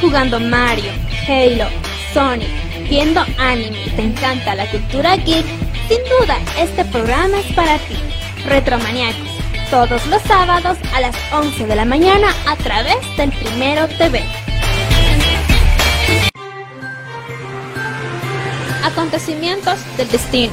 jugando 0.00 0.40
Mario, 0.40 0.92
Halo, 1.28 1.66
Sonic, 2.12 2.48
viendo 2.88 3.20
anime 3.38 3.84
y 3.86 3.90
te 3.90 4.02
encanta 4.02 4.54
la 4.54 4.66
cultura 4.70 5.16
geek, 5.16 5.44
sin 5.88 5.98
duda 6.18 6.38
este 6.58 6.84
programa 6.86 7.40
es 7.40 7.52
para 7.54 7.78
ti. 7.78 7.96
Retromaniacos, 8.46 9.28
todos 9.70 10.06
los 10.06 10.22
sábados 10.22 10.76
a 10.94 11.00
las 11.00 11.16
11 11.32 11.66
de 11.66 11.76
la 11.76 11.84
mañana 11.84 12.28
a 12.46 12.56
través 12.56 12.96
del 13.16 13.30
Primero 13.32 13.88
TV. 13.88 14.22
Acontecimientos 18.84 19.78
del 19.96 20.08
destino, 20.10 20.52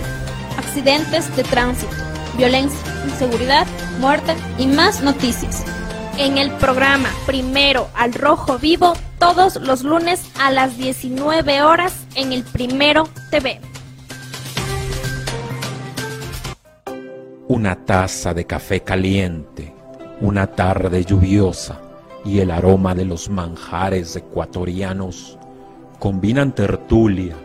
accidentes 0.57 1.36
de 1.36 1.43
tránsito, 1.43 1.93
violencia, 2.38 2.79
inseguridad, 3.05 3.67
muerte 4.00 4.33
y 4.57 4.67
más 4.67 5.01
noticias. 5.01 5.63
En 6.17 6.38
el 6.38 6.51
programa 6.51 7.10
Primero 7.25 7.89
al 7.93 8.13
Rojo 8.13 8.57
Vivo, 8.57 8.93
todos 9.21 9.57
los 9.57 9.83
lunes 9.83 10.31
a 10.39 10.49
las 10.49 10.79
19 10.79 11.61
horas 11.61 12.07
en 12.15 12.33
el 12.33 12.43
Primero 12.43 13.07
TV. 13.29 13.61
Una 17.47 17.75
taza 17.85 18.33
de 18.33 18.45
café 18.45 18.81
caliente, 18.81 19.75
una 20.21 20.47
tarde 20.47 21.05
lluviosa 21.05 21.79
y 22.25 22.39
el 22.39 22.49
aroma 22.49 22.95
de 22.95 23.05
los 23.05 23.29
manjares 23.29 24.15
ecuatorianos 24.15 25.37
combinan 25.99 26.55
tertulia, 26.55 27.35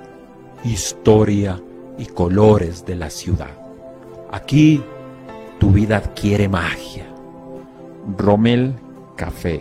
historia 0.64 1.60
y 1.98 2.06
colores 2.06 2.86
de 2.86 2.96
la 2.96 3.10
ciudad. 3.10 3.54
Aquí 4.32 4.82
tu 5.60 5.72
vida 5.72 5.98
adquiere 5.98 6.48
magia. 6.48 7.06
Rommel 8.16 8.74
Café, 9.14 9.60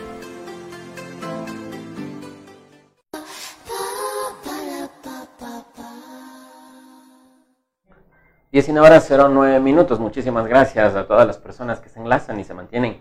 19 8.51 8.85
horas 8.85 9.09
09 9.09 9.61
minutos. 9.61 9.97
Muchísimas 9.97 10.45
gracias 10.45 10.93
a 10.95 11.07
todas 11.07 11.25
las 11.25 11.37
personas 11.37 11.79
que 11.79 11.87
se 11.87 12.01
enlazan 12.01 12.37
y 12.37 12.43
se 12.43 12.53
mantienen 12.53 12.99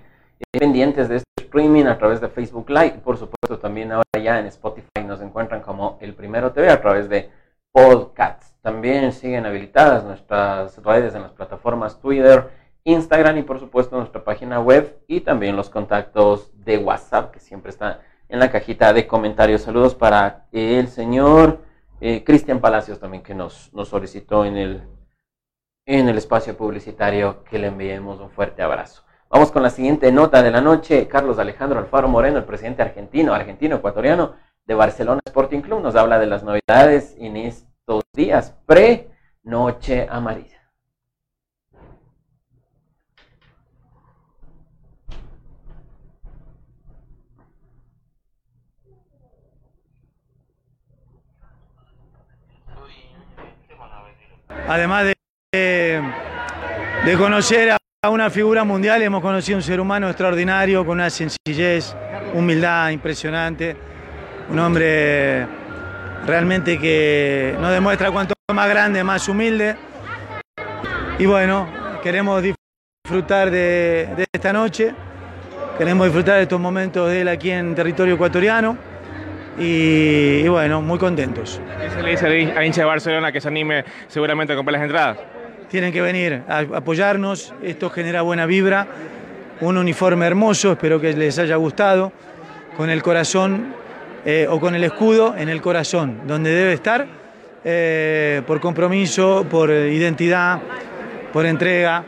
pendientes 0.52 1.08
de 1.08 1.16
este 1.16 1.26
streaming 1.38 1.86
a 1.86 1.98
través 1.98 2.20
de 2.20 2.28
Facebook 2.28 2.70
Live. 2.70 3.00
Por 3.02 3.16
supuesto, 3.16 3.58
también 3.58 3.90
ahora 3.90 4.04
ya 4.22 4.38
en 4.38 4.46
Spotify 4.46 5.02
nos 5.04 5.20
encuentran 5.20 5.60
como 5.60 5.98
El 6.00 6.14
Primero 6.14 6.52
TV 6.52 6.70
a 6.70 6.80
través 6.80 7.08
de 7.08 7.30
podcasts. 7.72 8.54
También 8.62 9.10
siguen 9.10 9.44
habilitadas 9.44 10.04
nuestras 10.04 10.80
redes 10.84 11.16
en 11.16 11.22
las 11.22 11.32
plataformas 11.32 11.98
Twitter, 11.98 12.50
Instagram 12.84 13.38
y 13.38 13.42
por 13.42 13.58
supuesto 13.58 13.96
nuestra 13.96 14.22
página 14.22 14.60
web 14.60 15.00
y 15.08 15.22
también 15.22 15.56
los 15.56 15.68
contactos 15.68 16.52
de 16.64 16.78
WhatsApp 16.78 17.32
que 17.32 17.40
siempre 17.40 17.70
están 17.70 17.98
en 18.28 18.38
la 18.38 18.52
cajita 18.52 18.92
de 18.92 19.08
comentarios. 19.08 19.62
Saludos 19.62 19.96
para 19.96 20.46
el 20.52 20.86
señor 20.86 21.58
eh, 22.00 22.22
Cristian 22.22 22.60
Palacios 22.60 23.00
también 23.00 23.24
que 23.24 23.34
nos, 23.34 23.74
nos 23.74 23.88
solicitó 23.88 24.44
en 24.44 24.56
el 24.56 24.99
en 25.98 26.08
el 26.08 26.18
espacio 26.18 26.56
publicitario 26.56 27.42
que 27.42 27.58
le 27.58 27.66
enviemos 27.66 28.20
un 28.20 28.30
fuerte 28.30 28.62
abrazo. 28.62 29.02
Vamos 29.28 29.50
con 29.50 29.64
la 29.64 29.70
siguiente 29.70 30.12
nota 30.12 30.40
de 30.40 30.52
la 30.52 30.60
noche. 30.60 31.08
Carlos 31.08 31.36
Alejandro 31.40 31.80
Alfaro 31.80 32.06
Moreno, 32.06 32.38
el 32.38 32.44
presidente 32.44 32.82
argentino, 32.82 33.34
argentino-ecuatoriano 33.34 34.36
de 34.64 34.74
Barcelona 34.74 35.20
Sporting 35.26 35.62
Club, 35.62 35.82
nos 35.82 35.96
habla 35.96 36.20
de 36.20 36.26
las 36.26 36.44
novedades 36.44 37.16
en 37.18 37.36
estos 37.36 38.04
días 38.12 38.56
pre-noche 38.66 40.06
amarilla. 40.08 40.58
Además 54.68 55.04
de 55.04 55.19
de, 55.52 57.16
conocer 57.18 57.76
a 58.02 58.10
una 58.10 58.30
figura 58.30 58.62
mundial, 58.62 59.02
hemos 59.02 59.20
conocido 59.20 59.56
un 59.56 59.62
ser 59.62 59.80
humano 59.80 60.08
extraordinario, 60.08 60.84
con 60.86 60.98
una 60.98 61.10
sencillez, 61.10 61.94
humildad 62.34 62.90
impresionante, 62.90 63.76
un 64.48 64.58
hombre 64.60 65.46
realmente 66.24 66.78
que 66.78 67.56
nos 67.60 67.72
demuestra 67.72 68.12
cuanto 68.12 68.34
más 68.54 68.68
grande, 68.68 69.02
más 69.02 69.28
humilde. 69.28 69.76
Y 71.18 71.26
bueno, 71.26 71.68
queremos 72.02 72.42
disfrutar 72.42 73.50
de, 73.50 74.26
esta 74.32 74.52
noche, 74.52 74.94
queremos 75.78 76.06
disfrutar 76.06 76.36
de 76.36 76.42
estos 76.42 76.60
momentos 76.60 77.10
de 77.10 77.22
él 77.22 77.28
aquí 77.28 77.50
en 77.50 77.74
territorio 77.74 78.14
ecuatoriano. 78.14 78.78
Y, 79.58 80.46
bueno, 80.48 80.80
muy 80.80 80.98
contentos. 80.98 81.60
¿Qué 81.78 81.90
se 81.90 82.02
le 82.02 82.10
dice 82.12 82.26
a 82.56 82.64
hincha 82.64 82.82
de 82.82 82.86
Barcelona 82.86 83.30
que 83.30 83.42
se 83.42 83.48
anime 83.48 83.84
seguramente 84.08 84.54
a 84.54 84.56
comprar 84.56 84.74
las 84.74 84.82
entradas? 84.82 85.18
Tienen 85.70 85.92
que 85.92 86.02
venir 86.02 86.42
a 86.48 86.58
apoyarnos, 86.58 87.54
esto 87.62 87.90
genera 87.90 88.22
buena 88.22 88.44
vibra, 88.44 88.88
un 89.60 89.78
uniforme 89.78 90.26
hermoso, 90.26 90.72
espero 90.72 91.00
que 91.00 91.12
les 91.12 91.38
haya 91.38 91.56
gustado, 91.56 92.12
con 92.76 92.90
el 92.90 93.02
corazón 93.02 93.72
eh, 94.24 94.46
o 94.50 94.58
con 94.58 94.74
el 94.74 94.82
escudo 94.82 95.34
en 95.36 95.48
el 95.48 95.62
corazón, 95.62 96.22
donde 96.26 96.50
debe 96.50 96.72
estar, 96.72 97.06
eh, 97.64 98.42
por 98.46 98.60
compromiso, 98.60 99.46
por 99.48 99.70
identidad, 99.70 100.60
por 101.32 101.46
entrega. 101.46 102.04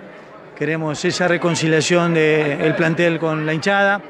Queremos 0.57 1.05
esa 1.05 1.29
reconciliación 1.29 2.15
del 2.15 2.75
plantel 2.75 3.19
con 3.19 3.47
la 3.47 3.55
hinchada 3.55 4.01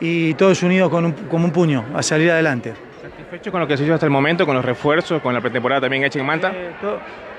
y 0.00 0.34
todos 0.34 0.62
unidos 0.62 0.90
con 0.90 1.04
un, 1.04 1.12
como 1.12 1.44
un 1.44 1.52
puño 1.52 1.84
a 1.94 2.02
salir 2.02 2.30
adelante. 2.30 2.74
¿Satisfecho 3.00 3.52
con 3.52 3.60
lo 3.60 3.68
que 3.68 3.76
se 3.76 3.84
hizo 3.84 3.94
hasta 3.94 4.06
el 4.06 4.12
momento, 4.12 4.44
con 4.44 4.56
los 4.56 4.64
refuerzos, 4.64 5.22
con 5.22 5.32
la 5.34 5.40
pretemporada 5.40 5.82
también 5.82 6.04
hecha 6.04 6.18
en 6.18 6.26
Manta? 6.26 6.52
Eh, 6.54 6.72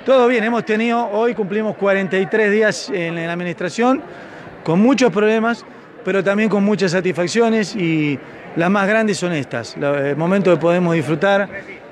todo 0.05 0.27
bien, 0.27 0.43
hemos 0.43 0.65
tenido, 0.65 1.09
hoy 1.11 1.33
cumplimos 1.33 1.77
43 1.77 2.51
días 2.51 2.89
en 2.89 3.15
la 3.15 3.31
administración, 3.31 4.01
con 4.63 4.81
muchos 4.81 5.11
problemas, 5.11 5.65
pero 6.03 6.23
también 6.23 6.49
con 6.49 6.63
muchas 6.63 6.91
satisfacciones 6.91 7.75
y 7.75 8.19
las 8.55 8.69
más 8.69 8.87
grandes 8.87 9.17
son 9.17 9.31
estas. 9.31 9.77
El 9.77 10.17
momento 10.17 10.51
que 10.51 10.59
podemos 10.59 10.93
disfrutar, 10.93 11.47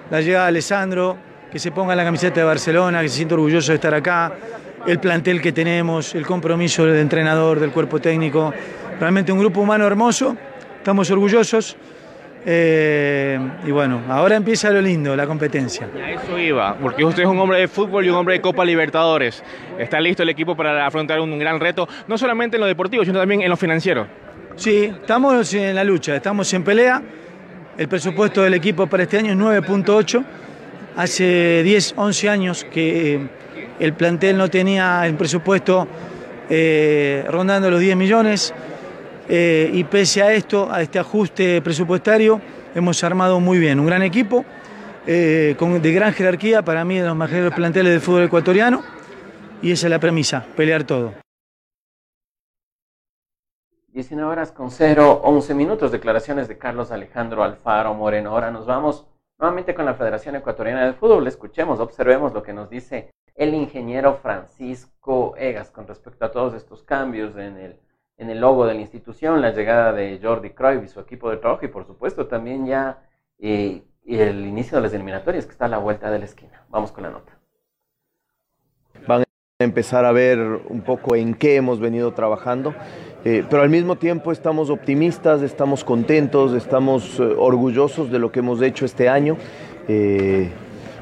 la 0.10 0.21
llegada 0.21 0.45
de 0.45 0.50
Alessandro, 0.50 1.17
que 1.50 1.58
se 1.58 1.71
ponga 1.71 1.95
la 1.95 2.04
camiseta 2.04 2.41
de 2.41 2.45
Barcelona, 2.45 3.02
que 3.02 3.08
se 3.08 3.15
siente 3.15 3.34
orgulloso 3.34 3.71
de 3.71 3.76
estar 3.76 3.93
acá, 3.93 4.34
el 4.86 5.00
plantel 5.00 5.41
que 5.41 5.54
tenemos, 5.54 6.13
el 6.13 6.26
compromiso 6.26 6.86
del 6.86 6.97
entrenador, 6.97 7.60
del 7.60 7.71
cuerpo 7.71 8.00
técnico, 8.00 8.54
realmente 9.00 9.32
un 9.32 9.39
grupo 9.39 9.62
humano 9.62 9.88
hermoso, 9.88 10.36
estamos 10.78 11.10
orgullosos. 11.12 11.78
Eh, 12.43 13.39
y 13.65 13.71
bueno, 13.71 14.01
ahora 14.10 14.36
empieza 14.36 14.71
lo 14.71 14.82
lindo, 14.82 15.15
la 15.15 15.27
competencia. 15.27 15.88
A 15.95 16.12
eso 16.12 16.38
iba, 16.38 16.75
porque 16.75 17.06
usted 17.06 17.23
es 17.23 17.30
un 17.30 17.39
hombre 17.39 17.60
de 17.60 17.67
fútbol 17.67 18.06
y 18.06 18.10
un 18.10 18.15
hombre 18.15 18.36
de 18.36 18.41
Copa 18.41 18.65
Libertadores. 18.65 19.43
¿Está 19.77 19.99
listo 19.99 20.23
el 20.23 20.30
equipo 20.30 20.56
para 20.56 20.86
afrontar 20.86 21.19
un 21.19 21.38
gran 21.38 21.60
reto, 21.60 21.88
no 22.08 22.17
solamente 22.17 22.58
en 22.58 22.62
lo 22.62 22.67
deportivo, 22.67 23.06
sino 23.06 23.19
también 23.19 23.41
en 23.41 23.49
lo 23.49 23.58
financiero? 23.58 24.08
Sí, 24.56 24.86
estamos 24.86 25.54
en 25.54 25.75
la 25.75 25.84
lucha, 25.84 26.15
estamos 26.15 26.51
en 26.54 26.63
pelea. 26.63 27.01
El 27.77 27.88
presupuesto 27.88 28.43
del 28.43 28.54
equipo 28.54 28.88
para 28.88 29.04
este 29.04 29.17
año 29.17 29.32
es 29.32 29.38
9.8. 29.65 30.23
Hace 30.97 31.63
10, 31.63 31.93
11 31.95 32.30
años 32.30 32.65
que 32.65 33.15
eh, 33.15 33.27
el 33.80 33.93
plantel 33.93 34.38
no 34.38 34.49
tenía 34.49 35.06
el 35.08 35.15
presupuesto 35.15 35.88
eh, 36.49 37.23
rondando 37.30 37.71
los 37.71 37.80
10 37.80 37.95
millones. 37.95 38.54
Eh, 39.33 39.71
y 39.71 39.85
pese 39.85 40.21
a 40.21 40.33
esto, 40.33 40.69
a 40.69 40.81
este 40.81 40.99
ajuste 40.99 41.61
presupuestario, 41.61 42.41
hemos 42.75 43.01
armado 43.01 43.39
muy 43.39 43.59
bien 43.59 43.79
un 43.79 43.85
gran 43.85 44.01
equipo 44.01 44.43
eh, 45.07 45.55
de 45.57 45.93
gran 45.93 46.11
jerarquía, 46.11 46.63
para 46.63 46.83
mí 46.83 46.99
de 46.99 47.07
los 47.07 47.15
mejores 47.15 47.53
planteles 47.53 47.93
del 47.93 48.01
fútbol 48.01 48.23
ecuatoriano, 48.23 48.83
y 49.61 49.71
esa 49.71 49.87
es 49.87 49.89
la 49.89 49.99
premisa, 49.99 50.45
pelear 50.57 50.83
todo. 50.83 51.13
19 53.93 54.29
horas 54.29 54.51
con 54.51 54.69
0, 54.69 55.21
11 55.23 55.53
minutos, 55.55 55.93
declaraciones 55.93 56.49
de 56.49 56.57
Carlos 56.57 56.91
Alejandro 56.91 57.41
Alfaro 57.41 57.93
Moreno. 57.93 58.31
Ahora 58.31 58.51
nos 58.51 58.65
vamos 58.65 59.07
nuevamente 59.39 59.73
con 59.73 59.85
la 59.85 59.93
Federación 59.93 60.35
Ecuatoriana 60.35 60.85
de 60.85 60.91
Fútbol. 60.91 61.25
Escuchemos, 61.25 61.79
observemos 61.79 62.33
lo 62.33 62.43
que 62.43 62.51
nos 62.51 62.69
dice 62.69 63.11
el 63.35 63.53
ingeniero 63.53 64.19
Francisco 64.21 65.35
Egas 65.37 65.71
con 65.71 65.87
respecto 65.87 66.25
a 66.25 66.31
todos 66.33 66.53
estos 66.53 66.83
cambios 66.83 67.37
en 67.37 67.55
el 67.55 67.79
en 68.21 68.29
el 68.29 68.39
logo 68.39 68.67
de 68.67 68.75
la 68.75 68.81
institución, 68.81 69.41
la 69.41 69.51
llegada 69.51 69.93
de 69.93 70.19
Jordi 70.21 70.51
Cruyff 70.51 70.84
y 70.84 70.88
su 70.88 70.99
equipo 70.99 71.31
de 71.31 71.38
trabajo 71.38 71.65
y 71.65 71.69
por 71.69 71.88
supuesto 71.88 72.27
también 72.27 72.67
ya 72.67 72.99
eh, 73.39 73.81
el 74.05 74.45
inicio 74.45 74.77
de 74.77 74.84
las 74.84 74.93
eliminatorias 74.93 75.45
que 75.45 75.51
está 75.51 75.65
a 75.65 75.69
la 75.69 75.79
vuelta 75.79 76.12
de 76.12 76.19
la 76.19 76.25
esquina. 76.25 76.63
Vamos 76.69 76.91
con 76.91 77.03
la 77.03 77.10
nota. 77.10 77.31
Van 79.07 79.23
a 79.23 79.63
empezar 79.63 80.05
a 80.05 80.12
ver 80.12 80.38
un 80.39 80.81
poco 80.81 81.15
en 81.15 81.34
qué 81.34 81.55
hemos 81.55 81.79
venido 81.79 82.13
trabajando, 82.13 82.75
eh, 83.25 83.43
pero 83.49 83.63
al 83.63 83.71
mismo 83.71 83.95
tiempo 83.95 84.31
estamos 84.31 84.69
optimistas, 84.69 85.41
estamos 85.41 85.84
contentos, 85.84 86.53
estamos 86.53 87.19
eh, 87.19 87.23
orgullosos 87.23 88.12
de 88.12 88.19
lo 88.19 88.31
que 88.31 88.39
hemos 88.39 88.62
hecho 88.62 88.86
este 88.86 89.10
año. 89.10 89.36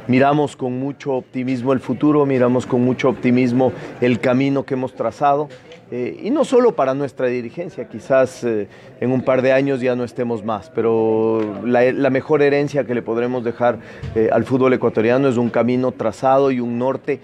miramos 0.08 0.56
con 0.56 0.80
mucho 0.80 1.16
optimismo 1.16 1.74
el 1.74 1.82
futuro, 1.82 2.26
miramos 2.26 2.66
con 2.66 2.82
mucho 2.82 3.10
optimismo 3.10 3.74
el 4.00 4.22
camino 4.22 4.64
que 4.64 4.76
hemos 4.76 4.94
trazado. 4.96 5.50
Eh, 5.92 6.20
y 6.24 6.30
no 6.30 6.46
solo 6.46 6.76
para 6.76 6.94
nuestra 6.94 7.28
dirigencia, 7.28 7.86
quizás 7.86 8.44
eh, 8.44 8.68
en 9.00 9.12
un 9.12 9.24
par 9.24 9.42
de 9.42 9.54
años 9.54 9.82
ya 9.82 9.96
no 9.96 10.04
estemos 10.04 10.46
más, 10.46 10.72
pero 10.76 11.64
la, 11.66 12.10
mejor 12.12 12.44
herencia 12.44 12.84
que 12.84 12.94
le 12.94 13.02
podremos 13.02 13.44
dejar 13.44 13.80
eh, 14.14 14.30
al 14.32 14.44
fútbol 14.44 14.74
ecuatoriano 14.74 15.28
es 15.28 15.38
un 15.38 15.50
camino 15.50 15.92
trazado 15.92 16.52
y 16.52 16.60
un 16.60 16.78
norte 16.78 17.20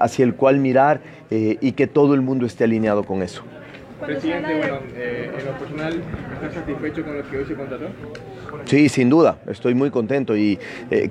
hacia 0.00 0.24
el 0.24 0.34
cual 0.34 0.58
mirar 0.58 1.00
y 1.30 1.72
que 1.72 1.86
todo 1.86 2.14
el 2.14 2.22
mundo 2.22 2.44
esté 2.44 2.64
alineado 2.64 3.04
con 3.04 3.22
eso. 3.22 3.44
Presidente, 4.04 4.56
bueno, 4.56 4.78
en 4.96 5.44
lo 5.44 5.52
personal, 5.52 6.02
¿está 6.34 6.50
satisfecho 6.50 7.04
con 7.04 7.16
lo 7.16 7.30
que 7.30 7.38
hoy 7.38 7.44
se 7.44 7.54
contrató? 7.54 7.84
Sí, 8.64 8.88
sin 8.88 9.08
duda, 9.10 9.38
estoy 9.46 9.74
muy 9.74 9.90
contento 9.90 10.36
y 10.36 10.58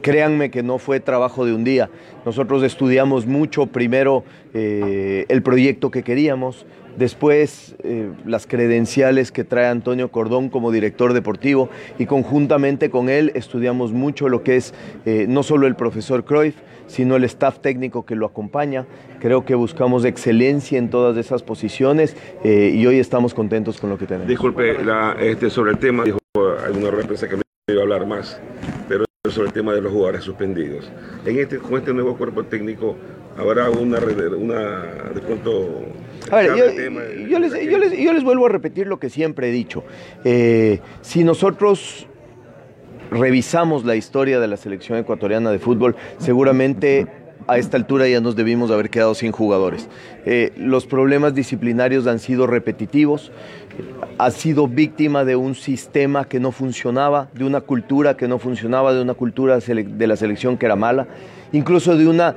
créanme 0.01 0.51
que 0.51 0.61
no 0.61 0.77
fue 0.77 0.99
trabajo 0.99 1.45
de 1.45 1.53
un 1.53 1.63
día. 1.63 1.89
Nosotros 2.25 2.61
estudiamos 2.63 3.25
mucho 3.25 3.67
primero 3.67 4.25
el 4.53 5.41
proyecto 5.41 5.89
que 5.89 6.03
queríamos, 6.03 6.65
después 6.99 7.75
eh, 7.83 8.11
las 8.25 8.45
credenciales 8.45 9.31
que 9.31 9.43
trae 9.43 9.67
Antonio 9.67 10.11
Cordón 10.11 10.49
como 10.49 10.71
director 10.71 11.13
deportivo 11.13 11.69
y 11.97 12.05
conjuntamente 12.05 12.89
con 12.89 13.09
él 13.09 13.31
estudiamos 13.33 13.93
mucho 13.93 14.29
lo 14.29 14.43
que 14.43 14.57
es 14.57 14.73
eh, 15.05 15.25
no 15.27 15.41
solo 15.41 15.65
el 15.65 15.75
profesor 15.75 16.25
Cruyff, 16.25 16.55
sino 16.87 17.15
el 17.15 17.23
staff 17.23 17.59
técnico 17.59 18.05
que 18.05 18.15
lo 18.15 18.25
acompaña. 18.25 18.85
Creo 19.19 19.45
que 19.45 19.55
buscamos 19.55 20.05
excelencia 20.05 20.77
en 20.77 20.89
todas 20.89 21.17
esas 21.17 21.41
posiciones 21.41 22.15
eh, 22.43 22.71
y 22.75 22.85
hoy 22.85 22.99
estamos 22.99 23.33
contentos 23.33 23.79
con 23.79 23.89
lo 23.89 23.97
que 23.97 24.05
tenemos. 24.05 24.27
Disculpe, 24.27 24.77
este, 25.19 25.49
sobre 25.49 25.71
el 25.71 25.77
tema, 25.77 26.03
dijo 26.03 26.19
alguna 26.65 26.91
represa 26.91 27.27
que 27.27 27.37
me 27.37 27.41
iba 27.69 27.79
a 27.79 27.83
hablar 27.83 28.05
más, 28.05 28.41
pero 28.87 29.08
sobre 29.31 29.47
el 29.47 29.53
tema 29.53 29.73
de 29.73 29.81
los 29.81 29.91
jugadores 29.91 30.23
suspendidos. 30.23 30.89
En 31.25 31.39
este, 31.39 31.57
con 31.57 31.79
este 31.79 31.93
nuevo 31.93 32.17
cuerpo 32.17 32.43
técnico 32.43 32.95
habrá 33.37 33.69
una, 33.69 33.99
una 34.37 34.85
de 35.13 35.21
pronto... 35.21 35.85
A 36.31 36.37
ver, 36.37 36.55
yo, 37.27 37.39
les, 37.39 38.23
vuelvo 38.23 38.45
a 38.45 38.49
repetir 38.49 38.87
lo 38.87 38.99
que 38.99 39.09
siempre 39.09 39.49
he 39.49 39.51
dicho. 39.51 39.83
Eh, 40.23 40.79
si 41.01 41.23
nosotros 41.23 42.07
revisamos 43.11 43.85
la 43.85 43.95
historia 43.95 44.39
de 44.39 44.47
la 44.47 44.57
selección 44.57 44.97
ecuatoriana 44.97 45.51
de 45.51 45.59
fútbol, 45.59 45.95
seguramente 46.17 47.07
a 47.47 47.57
esta 47.57 47.77
altura 47.77 48.07
ya 48.07 48.21
nos 48.21 48.35
debimos 48.35 48.71
haber 48.71 48.89
quedado 48.89 49.15
sin 49.15 49.31
jugadores. 49.31 49.87
Eh, 50.25 50.51
los 50.57 50.85
problemas 50.85 51.33
disciplinarios 51.33 52.07
han 52.07 52.19
sido 52.19 52.47
repetitivos, 52.47 53.31
ha 54.17 54.31
sido 54.31 54.67
víctima 54.67 55.25
de 55.25 55.35
un 55.35 55.55
sistema 55.55 56.25
que 56.25 56.39
no 56.39 56.51
funcionaba, 56.51 57.29
de 57.33 57.45
una 57.45 57.61
cultura 57.61 58.17
que 58.17 58.27
no 58.27 58.39
funcionaba, 58.39 58.93
de 58.93 59.01
una 59.01 59.13
cultura 59.13 59.59
de 59.59 60.07
la 60.07 60.15
selección 60.15 60.57
que 60.57 60.65
era 60.65 60.75
mala, 60.75 61.07
incluso 61.51 61.95
de 61.97 62.07
una 62.07 62.35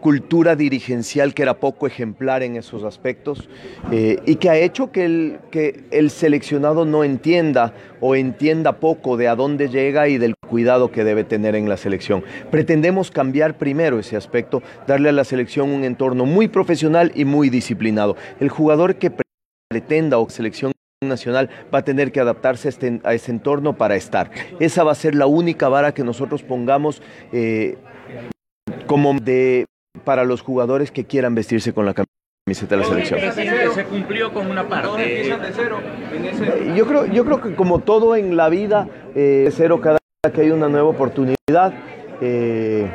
cultura 0.00 0.56
dirigencial 0.56 1.34
que 1.34 1.42
era 1.42 1.54
poco 1.54 1.86
ejemplar 1.86 2.42
en 2.42 2.56
esos 2.56 2.82
aspectos 2.84 3.48
eh, 3.92 4.18
y 4.26 4.36
que 4.36 4.50
ha 4.50 4.56
hecho 4.56 4.90
que 4.90 5.04
el, 5.04 5.38
que 5.50 5.84
el 5.90 6.10
seleccionado 6.10 6.84
no 6.84 7.04
entienda 7.04 7.72
o 8.00 8.16
entienda 8.16 8.80
poco 8.80 9.16
de 9.16 9.28
a 9.28 9.36
dónde 9.36 9.68
llega 9.68 10.08
y 10.08 10.18
del 10.18 10.34
cuidado 10.48 10.90
que 10.90 11.04
debe 11.04 11.24
tener 11.24 11.54
en 11.54 11.68
la 11.68 11.76
selección. 11.76 12.24
Pretendemos 12.50 13.10
cambiar 13.10 13.58
primero 13.58 13.98
ese 13.98 14.16
aspecto, 14.16 14.62
darle 14.86 15.10
a 15.10 15.12
la 15.12 15.24
selección 15.24 15.70
un 15.70 15.84
entorno 15.84 16.26
muy 16.26 16.48
profesional 16.48 17.12
y 17.14 17.24
muy 17.24 17.50
disciplinado. 17.50 18.16
El 18.40 18.48
jugador 18.48 18.96
que 18.96 19.12
pretenda 19.70 20.18
o 20.18 20.28
selección 20.28 20.72
nacional 21.06 21.48
va 21.72 21.78
a 21.80 21.84
tener 21.84 22.10
que 22.10 22.20
adaptarse 22.20 22.68
a, 22.68 22.70
este, 22.70 23.00
ese 23.04 23.30
entorno 23.30 23.76
para 23.76 23.94
estar. 23.94 24.30
Esa 24.58 24.82
va 24.82 24.92
a 24.92 24.96
ser 24.96 25.14
la 25.14 25.26
única 25.26 25.68
vara 25.68 25.94
que 25.94 26.02
nosotros 26.02 26.42
pongamos 26.42 27.02
eh, 27.32 27.76
como 28.86 29.14
de 29.14 29.66
para 30.04 30.24
los 30.24 30.42
jugadores 30.42 30.90
que 30.90 31.04
quieran 31.04 31.34
vestirse 31.34 31.72
con 31.72 31.86
la 31.86 31.94
camiseta 31.94 32.76
de 32.76 32.82
la 32.82 32.88
selección. 32.88 33.20
Se 33.74 33.84
cumplió 33.84 34.32
con 34.32 34.50
una 34.50 34.68
parte. 34.68 35.28
Yo 36.74 36.86
creo, 36.86 37.06
yo 37.06 37.24
creo 37.24 37.40
que 37.40 37.54
como 37.54 37.80
todo 37.80 38.16
en 38.16 38.36
la 38.36 38.48
vida, 38.48 38.88
eh, 39.14 39.50
cero 39.52 39.80
cada 39.80 39.97
que 40.32 40.40
hay 40.40 40.50
una 40.50 40.68
nueva 40.68 40.88
oportunidad. 40.88 41.72
Eh, 42.20 42.90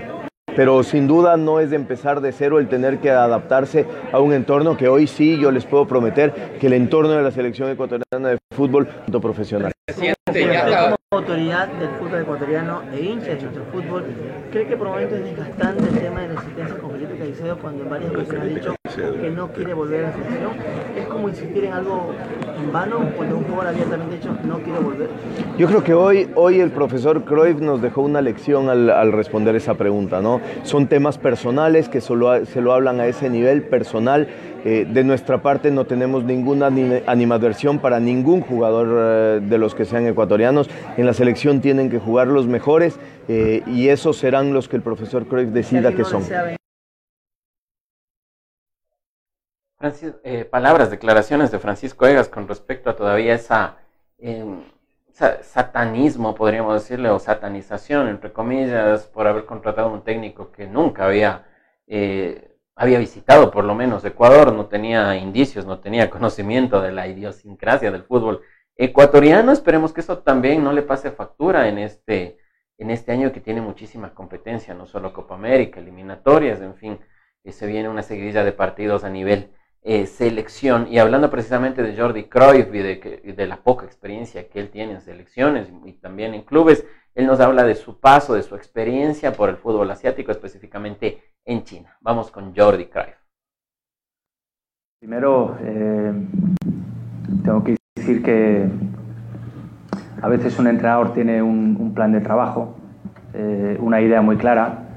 pero 0.57 0.83
sin 0.83 1.07
duda 1.07 1.37
no 1.37 1.61
es 1.61 1.69
de 1.69 1.77
empezar 1.77 2.19
de 2.19 2.33
cero 2.33 2.59
el 2.59 2.67
tener 2.67 2.99
que 2.99 3.09
adaptarse 3.09 3.87
a 4.11 4.19
un 4.19 4.33
entorno 4.33 4.75
que 4.75 4.89
hoy 4.89 5.07
sí 5.07 5.39
yo 5.39 5.49
les 5.49 5.65
puedo 5.65 5.87
prometer 5.87 6.59
que 6.59 6.67
el 6.67 6.73
entorno 6.73 7.11
de 7.11 7.23
la 7.23 7.31
selección 7.31 7.69
ecuatoriana 7.69 8.29
de 8.29 8.37
fútbol 8.53 8.89
es 9.07 9.21
profesional. 9.21 9.71
Como 9.87 10.97
autoridad 11.11 11.69
del 11.69 11.89
fútbol 11.91 12.21
ecuatoriano 12.21 12.81
e 12.91 13.01
hincha 13.01 13.35
de 13.35 13.41
nuestro 13.41 13.63
fútbol, 13.71 14.03
¿cree 14.51 14.67
que 14.67 14.75
por 14.75 14.89
momentos 14.89 15.17
es 15.19 15.23
desgastante 15.23 15.83
el 15.87 15.99
tema 15.99 16.21
de 16.21 16.27
la 16.27 16.33
existencia 16.33 16.77
con 16.77 16.91
Felipe 16.91 17.17
Caicedo 17.17 17.57
cuando 17.57 17.83
en 17.83 17.89
varias 17.89 18.11
ocasiones 18.11 18.41
ha 18.41 18.45
dicho 18.45 18.75
que 18.95 19.29
no 19.29 19.47
quiere 19.49 19.73
volver 19.73 20.05
a 20.05 20.07
la 20.09 20.13
selección? 20.13 20.51
¿Es 20.97 21.05
como 21.07 21.29
insistir 21.29 21.65
en 21.65 21.73
algo 21.73 22.11
en 22.57 22.71
vano 22.71 23.09
cuando 23.15 23.37
un 23.37 23.43
jugador 23.43 23.67
abiertamente 23.67 24.15
dicho 24.15 24.37
no 24.43 24.59
quiere 24.59 24.79
volver? 24.79 25.09
Yo 25.57 25.67
creo 25.67 25.83
que 25.83 25.93
hoy, 25.93 26.29
hoy 26.35 26.59
el 26.59 26.71
profesor 26.71 27.23
Cruyff 27.23 27.59
nos 27.59 27.81
dejó 27.81 28.01
una 28.01 28.21
lección 28.21 28.69
al, 28.69 28.89
al 28.89 29.11
responder 29.11 29.55
esa 29.55 29.75
pregunta, 29.75 30.21
¿no? 30.21 30.41
Son 30.63 30.87
temas 30.87 31.17
personales 31.17 31.89
que 31.89 32.01
solo 32.01 32.45
se 32.45 32.61
lo 32.61 32.73
hablan 32.73 32.99
a 32.99 33.07
ese 33.07 33.29
nivel 33.29 33.63
personal 33.63 34.27
eh, 34.65 34.87
de 34.89 35.03
nuestra 35.03 35.41
parte 35.41 35.71
no 35.71 35.85
tenemos 35.85 36.23
ninguna 36.23 36.67
animadversión 37.07 37.79
para 37.79 37.99
ningún 37.99 38.41
jugador 38.41 38.87
eh, 38.91 39.39
de 39.43 39.57
los 39.57 39.75
que 39.75 39.85
sean 39.85 40.07
ecuatorianos. 40.07 40.69
En 40.95 41.05
la 41.05 41.13
selección 41.13 41.59
tienen 41.59 41.89
que 41.89 41.99
jugar 41.99 42.27
los 42.27 42.47
mejores 42.47 42.97
eh, 43.27 43.61
y 43.67 43.89
esos 43.89 44.17
serán 44.17 44.53
los 44.53 44.69
que 44.69 44.77
el 44.77 44.81
profesor 44.81 45.27
Cruyff 45.27 45.49
decida 45.49 45.91
que 45.91 46.05
son. 46.05 46.23
Palabras, 50.49 50.89
declaraciones 50.91 51.51
de 51.51 51.59
Francisco 51.59 52.05
Egas 52.05 52.29
con 52.29 52.47
respecto 52.47 52.89
a 52.89 52.95
todavía 52.95 53.33
esa, 53.35 53.77
em, 54.17 54.63
satanismo, 55.41 56.35
podríamos 56.35 56.73
decirle, 56.75 57.09
o 57.09 57.19
satanización, 57.19 58.07
entre 58.07 58.33
comillas, 58.33 59.07
por 59.07 59.27
haber 59.27 59.45
contratado 59.45 59.91
un 59.91 60.03
técnico 60.03 60.51
que 60.51 60.67
nunca 60.67 61.05
había 61.05 61.45
había 62.75 62.99
visitado 62.99 63.51
por 63.51 63.63
lo 63.65 63.75
menos 63.75 64.03
Ecuador, 64.05 64.53
no 64.53 64.65
tenía 64.67 65.15
indicios, 65.15 65.65
no 65.65 65.79
tenía 65.79 66.09
conocimiento 66.09 66.81
de 66.81 66.91
la 66.91 67.07
idiosincrasia 67.07 67.91
del 67.91 68.03
fútbol 68.03 68.41
ecuatoriano. 68.75 69.51
Esperemos 69.51 69.93
que 69.93 70.01
eso 70.01 70.19
también 70.19 70.63
no 70.63 70.73
le 70.73 70.81
pase 70.81 71.11
factura 71.11 71.67
en 71.67 71.77
este, 71.77 72.37
en 72.77 72.89
este 72.89 73.11
año 73.11 73.31
que 73.31 73.41
tiene 73.41 73.61
muchísima 73.61 74.13
competencia, 74.13 74.73
no 74.73 74.85
solo 74.85 75.13
Copa 75.13 75.35
América, 75.35 75.79
eliminatorias, 75.79 76.61
en 76.61 76.75
fin, 76.75 76.99
eh, 77.43 77.51
se 77.51 77.67
viene 77.67 77.89
una 77.89 78.03
seguidilla 78.03 78.43
de 78.43 78.53
partidos 78.53 79.03
a 79.03 79.09
nivel 79.09 79.51
eh, 79.83 80.05
selección. 80.05 80.87
Y 80.89 80.99
hablando 80.99 81.29
precisamente 81.29 81.83
de 81.83 81.97
Jordi 81.97 82.23
Cruyff 82.25 82.73
y 82.73 82.79
de, 82.79 83.33
de 83.35 83.47
la 83.47 83.57
poca 83.57 83.85
experiencia 83.85 84.47
que 84.47 84.59
él 84.59 84.69
tiene 84.69 84.93
en 84.93 85.01
selecciones 85.01 85.69
y 85.85 85.93
también 85.93 86.33
en 86.33 86.43
clubes, 86.43 86.85
él 87.15 87.27
nos 87.27 87.39
habla 87.39 87.63
de 87.63 87.75
su 87.75 87.99
paso, 87.99 88.33
de 88.33 88.43
su 88.43 88.55
experiencia 88.55 89.33
por 89.33 89.49
el 89.49 89.57
fútbol 89.57 89.91
asiático, 89.91 90.31
específicamente 90.31 91.21
en 91.45 91.63
China. 91.63 91.97
Vamos 92.01 92.31
con 92.31 92.55
Jordi 92.55 92.85
Cruyff. 92.85 93.17
Primero, 94.99 95.57
eh, 95.61 96.13
tengo 97.43 97.63
que 97.63 97.75
decir 97.95 98.23
que 98.23 98.69
a 100.21 100.29
veces 100.29 100.57
un 100.57 100.67
entrenador 100.67 101.13
tiene 101.13 101.43
un, 101.43 101.93
plan 101.93 102.13
de 102.13 102.21
trabajo, 102.21 102.77
eh, 103.33 103.77
una 103.81 103.99
idea 103.99 104.21
muy 104.21 104.37
clara, 104.37 104.87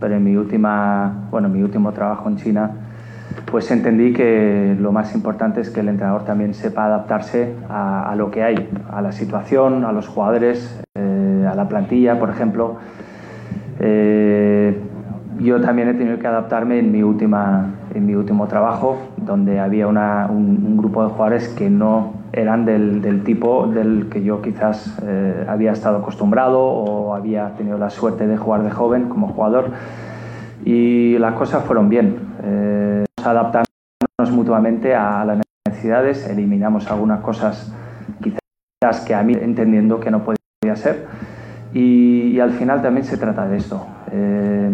pero 0.00 0.16
en 0.16 0.24
mi, 0.24 0.34
última, 0.34 1.28
bueno, 1.30 1.50
mi 1.50 1.62
último 1.62 1.92
trabajo 1.92 2.28
en 2.30 2.36
China, 2.36 2.89
pues 3.50 3.70
entendí 3.70 4.12
que 4.12 4.76
lo 4.78 4.92
más 4.92 5.14
importante 5.14 5.60
es 5.60 5.70
que 5.70 5.80
el 5.80 5.88
entrenador 5.88 6.24
también 6.24 6.54
sepa 6.54 6.86
adaptarse 6.86 7.54
a, 7.68 8.14
lo 8.16 8.30
que 8.30 8.42
hay, 8.42 8.68
a 8.90 9.02
la 9.02 9.12
situación, 9.12 9.84
a 9.84 9.92
los 9.92 10.08
jugadores, 10.08 10.80
eh, 10.94 11.46
a 11.50 11.54
la 11.54 11.68
plantilla, 11.68 12.18
por 12.18 12.30
ejemplo 12.30 12.78
yo 15.40 15.60
también 15.60 15.88
he 15.88 15.94
tenido 15.94 16.18
que 16.18 16.26
adaptarme 16.26 16.78
en 16.78 16.92
mi, 16.92 17.02
última, 17.02 17.74
en 17.94 18.06
mi 18.06 18.14
último 18.14 18.46
trabajo, 18.46 18.98
donde 19.16 19.58
había 19.58 19.86
un, 19.86 20.76
grupo 20.76 21.02
de 21.02 21.10
jugadores 21.10 21.48
que 21.48 21.70
no 21.70 22.12
eran 22.32 22.64
del, 22.64 23.22
tipo 23.24 23.66
del 23.66 24.08
que 24.10 24.22
yo 24.22 24.40
quizás 24.42 24.98
eh, 25.02 25.44
había 25.48 25.72
estado 25.72 25.98
acostumbrado 25.98 26.60
o 26.60 27.14
había 27.14 27.54
tenido 27.56 27.78
la 27.78 27.90
suerte 27.90 28.26
de 28.26 28.36
jugar 28.36 28.62
de 28.62 28.70
joven 28.70 29.08
como 29.08 29.28
jugador. 29.28 29.70
Y 30.64 31.16
las 31.18 31.34
cosas 31.34 31.64
fueron 31.64 31.88
bien. 31.88 32.16
Eh, 32.42 33.04
adaptarnos 33.26 33.66
mutuamente 34.30 34.94
a 34.94 35.24
las 35.24 35.40
necesidades, 35.66 36.26
eliminamos 36.28 36.90
algunas 36.90 37.20
cosas 37.20 37.72
quizás 38.22 39.00
que 39.06 39.14
a 39.14 39.22
mí 39.22 39.34
entendiendo 39.34 40.00
que 40.00 40.10
no 40.10 40.24
podía 40.24 40.76
ser. 40.76 41.06
Y, 41.72 42.40
al 42.40 42.52
final 42.52 42.82
también 42.82 43.04
se 43.04 43.16
trata 43.16 43.46
de 43.46 43.56
esto. 43.58 43.86
Eh, 44.10 44.70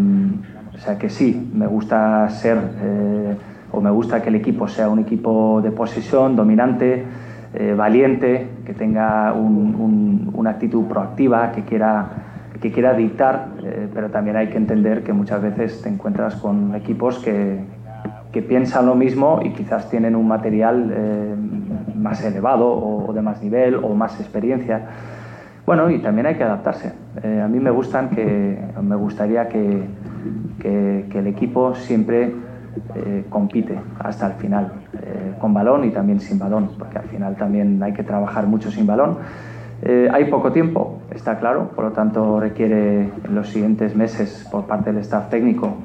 o 0.74 0.78
sea 0.78 0.98
que 0.98 1.08
sí, 1.08 1.50
me 1.54 1.66
gusta 1.66 2.28
ser 2.28 2.58
eh, 2.82 3.36
o 3.72 3.80
me 3.80 3.90
gusta 3.90 4.22
que 4.22 4.28
el 4.28 4.36
equipo 4.36 4.68
sea 4.68 4.88
un 4.88 4.98
equipo 4.98 5.60
de 5.62 5.70
posesión, 5.70 6.36
dominante, 6.36 7.04
eh, 7.54 7.74
valiente, 7.76 8.48
que 8.64 8.74
tenga 8.74 9.32
una 9.32 10.50
actitud 10.50 10.84
proactiva, 10.86 11.52
que 11.52 11.62
quiera, 11.62 12.08
que 12.60 12.70
quiera 12.70 12.94
dictar, 12.94 13.48
eh, 13.62 13.88
pero 13.92 14.10
también 14.10 14.36
hay 14.36 14.48
que 14.48 14.58
entender 14.58 15.02
que 15.02 15.12
muchas 15.12 15.42
veces 15.42 15.80
te 15.82 15.88
encuentras 15.88 16.36
con 16.36 16.74
equipos 16.74 17.18
que, 17.18 17.60
que 18.36 18.42
piensan 18.42 18.84
lo 18.84 18.94
mismo 18.94 19.40
y 19.42 19.48
quizás 19.52 19.88
tienen 19.88 20.14
un 20.14 20.28
material 20.28 20.92
más 21.96 22.22
elevado 22.22 22.68
o, 22.68 23.10
de 23.14 23.22
más 23.22 23.42
nivel 23.42 23.76
o 23.76 23.94
más 23.94 24.20
experiencia. 24.20 24.82
Bueno, 25.64 25.88
y 25.90 26.00
también 26.00 26.26
hay 26.26 26.34
que 26.34 26.44
adaptarse. 26.44 26.92
a 27.24 27.48
mí 27.48 27.58
me 27.60 27.70
gustan 27.70 28.10
que, 28.10 28.58
me 28.82 28.94
gustaría 28.94 29.48
que, 29.48 29.84
que, 30.60 31.18
el 31.18 31.28
equipo 31.28 31.74
siempre 31.76 32.34
eh, 32.94 33.24
compite 33.30 33.78
hasta 34.00 34.26
el 34.26 34.34
final, 34.34 34.70
eh, 34.92 35.32
con 35.40 35.54
balón 35.54 35.84
y 35.84 35.90
también 35.90 36.20
sin 36.20 36.38
balón, 36.38 36.68
porque 36.78 36.98
al 36.98 37.08
final 37.08 37.36
también 37.36 37.82
hay 37.82 37.94
que 37.94 38.02
trabajar 38.02 38.46
mucho 38.46 38.70
sin 38.70 38.86
balón. 38.86 39.16
Eh, 39.80 40.10
hay 40.12 40.26
poco 40.26 40.52
tiempo, 40.52 40.98
está 41.10 41.38
claro, 41.38 41.70
por 41.74 41.86
lo 41.86 41.92
tanto 41.92 42.38
requiere 42.38 43.00
en 43.00 43.34
los 43.34 43.48
siguientes 43.48 43.96
meses 43.96 44.46
por 44.52 44.66
parte 44.66 44.92
del 44.92 45.00
staff 45.00 45.30
técnico 45.30 45.78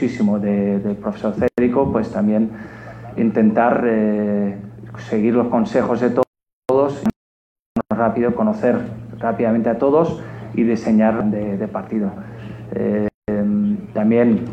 muchísimo 0.00 0.38
del 0.38 0.96
profesor 0.96 1.34
Cérico, 1.34 1.90
pues 1.90 2.12
también 2.12 2.50
intentar 3.16 3.84
seguir 5.10 5.34
los 5.34 5.48
consejos 5.48 6.00
de 6.00 6.14
todos, 6.68 7.02
rápido, 7.90 8.32
conocer 8.36 8.78
rápidamente 9.18 9.68
a 9.68 9.78
todos 9.78 10.22
y 10.54 10.62
diseñar 10.62 11.24
de, 11.30 11.56
de 11.56 11.66
partido. 11.66 12.12
Eh, 12.76 13.08
también 13.92 14.44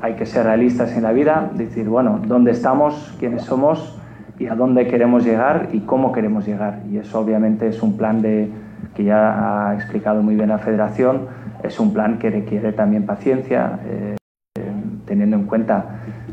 hay 0.00 0.14
que 0.14 0.24
ser 0.24 0.46
realistas 0.46 0.96
en 0.96 1.02
la 1.02 1.12
vida, 1.12 1.50
decir, 1.52 1.88
bueno, 1.90 2.22
¿dónde 2.26 2.52
estamos? 2.52 3.14
¿Quiénes 3.18 3.42
somos? 3.42 4.00
y 4.38 4.46
a 4.48 4.54
dónde 4.54 4.86
queremos 4.86 5.24
llegar 5.24 5.70
y 5.72 5.80
cómo 5.80 6.12
queremos 6.12 6.46
llegar. 6.46 6.80
Y 6.90 6.98
eso 6.98 7.20
obviamente 7.20 7.68
es 7.68 7.82
un 7.82 7.96
plan 7.96 8.20
de, 8.22 8.50
que 8.94 9.04
ya 9.04 9.70
ha 9.70 9.74
explicado 9.74 10.22
muy 10.22 10.36
bien 10.36 10.48
la 10.48 10.58
federación. 10.58 11.28
Es 11.62 11.80
un 11.80 11.92
plan 11.92 12.18
que 12.18 12.30
requiere 12.30 12.72
también 12.72 13.06
paciencia, 13.06 13.80
eh, 13.86 14.16
teniendo 15.26 15.44
en 15.44 15.48
cuenta 15.48 15.84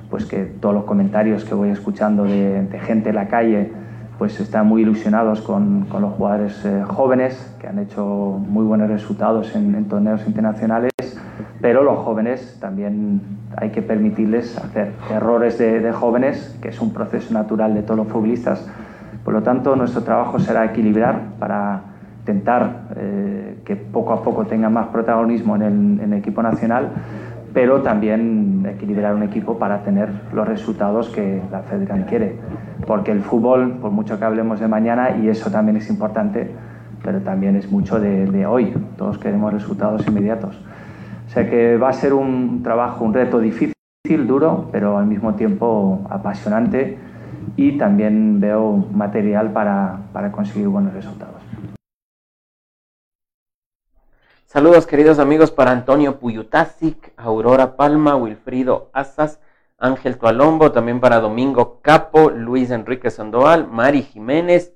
pues 0.10 0.26
que 0.26 0.44
todos 0.46 0.76
los 0.76 0.84
comentarios 0.84 1.44
que 1.44 1.56
voy 1.56 1.70
escuchando 1.70 2.26
de, 2.26 2.80
gente 2.86 3.10
en 3.10 3.16
la 3.16 3.28
calle 3.28 3.72
pues 4.20 4.40
están 4.40 4.68
muy 4.68 4.84
ilusionados 4.84 5.42
con, 5.42 5.86
con 5.86 6.04
los 6.04 6.14
jugadores 6.14 6.64
eh, 6.64 6.84
jóvenes 6.86 7.56
que 7.60 7.68
han 7.68 7.80
hecho 7.80 8.06
muy 8.06 8.64
buenos 8.64 8.90
resultados 8.90 9.56
en, 9.56 9.74
en 9.74 9.86
torneos 9.86 10.26
internacionales, 10.28 10.92
pero 11.60 11.84
los 11.84 11.98
jóvenes 11.98 12.58
también 12.62 13.22
hay 13.58 13.72
que 13.72 13.82
permitirles 13.82 14.56
hacer 14.60 14.92
errores 15.10 15.58
de, 15.58 15.80
de, 15.80 15.92
jóvenes, 15.92 16.56
que 16.62 16.70
es 16.70 16.80
un 16.80 16.94
proceso 16.94 17.34
natural 17.34 17.74
de 17.74 17.82
todos 17.82 17.98
los 17.98 18.08
futbolistas. 18.08 18.68
Por 19.26 19.34
lo 19.34 19.42
tanto, 19.42 19.76
nuestro 19.76 20.04
trabajo 20.04 20.38
será 20.40 20.66
equilibrar 20.66 21.20
para 21.40 21.82
intentar 22.24 22.88
eh, 22.96 23.58
que 23.66 23.76
poco 23.76 24.14
a 24.14 24.24
poco 24.24 24.46
tengan 24.46 24.72
más 24.72 24.88
protagonismo 24.88 25.58
en 25.58 25.62
el, 25.62 25.74
en 26.00 26.14
el, 26.14 26.20
equipo 26.20 26.42
nacional, 26.42 26.90
pero 27.54 27.82
también 27.82 28.66
equilibrar 28.68 29.14
un 29.16 29.24
equipo 29.24 29.60
para 29.60 29.84
tener 29.84 30.10
los 30.34 30.48
resultados 30.48 31.10
que 31.10 31.42
la 31.52 31.60
Federación 31.62 32.06
quiere. 32.08 32.38
Porque 32.88 33.12
el 33.12 33.22
fútbol, 33.22 33.74
por 33.74 33.92
mucho 33.92 34.18
que 34.18 34.26
hablemos 34.26 34.60
de 34.60 34.68
mañana, 34.68 35.18
y 35.18 35.30
eso 35.30 35.52
también 35.52 35.78
es 35.78 35.90
importante, 35.90 36.52
pero 37.04 37.20
también 37.22 37.56
es 37.56 37.72
mucho 37.72 38.00
de, 38.00 38.26
de 38.26 38.46
hoy. 38.46 38.74
Todos 38.98 39.18
queremos 39.18 39.54
resultados 39.54 40.08
inmediatos. 40.08 40.60
O 41.28 41.30
sea 41.30 41.50
que 41.50 41.78
va 41.78 41.90
a 41.90 41.94
ser 41.94 42.14
un 42.14 42.64
trabajo, 42.64 43.06
un 43.06 43.14
reto 43.14 43.40
difícil, 43.40 43.74
duro, 44.28 44.70
pero 44.72 44.98
al 44.98 45.06
mismo 45.06 45.36
tiempo 45.36 46.06
apasionante 46.10 46.98
y 47.56 47.78
también 47.78 48.40
veo 48.40 48.86
material 48.94 49.52
para, 49.52 50.00
para 50.12 50.32
conseguir 50.32 50.68
buenos 50.68 50.94
resultados. 50.94 51.43
Saludos 54.54 54.86
queridos 54.86 55.18
amigos 55.18 55.50
para 55.50 55.72
Antonio 55.72 56.20
Puyutasic, 56.20 57.12
Aurora 57.18 57.76
Palma, 57.76 58.16
Wilfrido 58.16 58.92
Asas, 58.94 59.40
Ángel 59.80 60.20
Tualombo, 60.20 60.72
también 60.72 61.00
para 61.00 61.20
Domingo 61.20 61.82
Capo, 61.82 62.30
Luis 62.30 62.70
Enrique 62.70 63.10
Sandoval, 63.10 63.66
Mari 63.68 64.04
Jiménez 64.04 64.76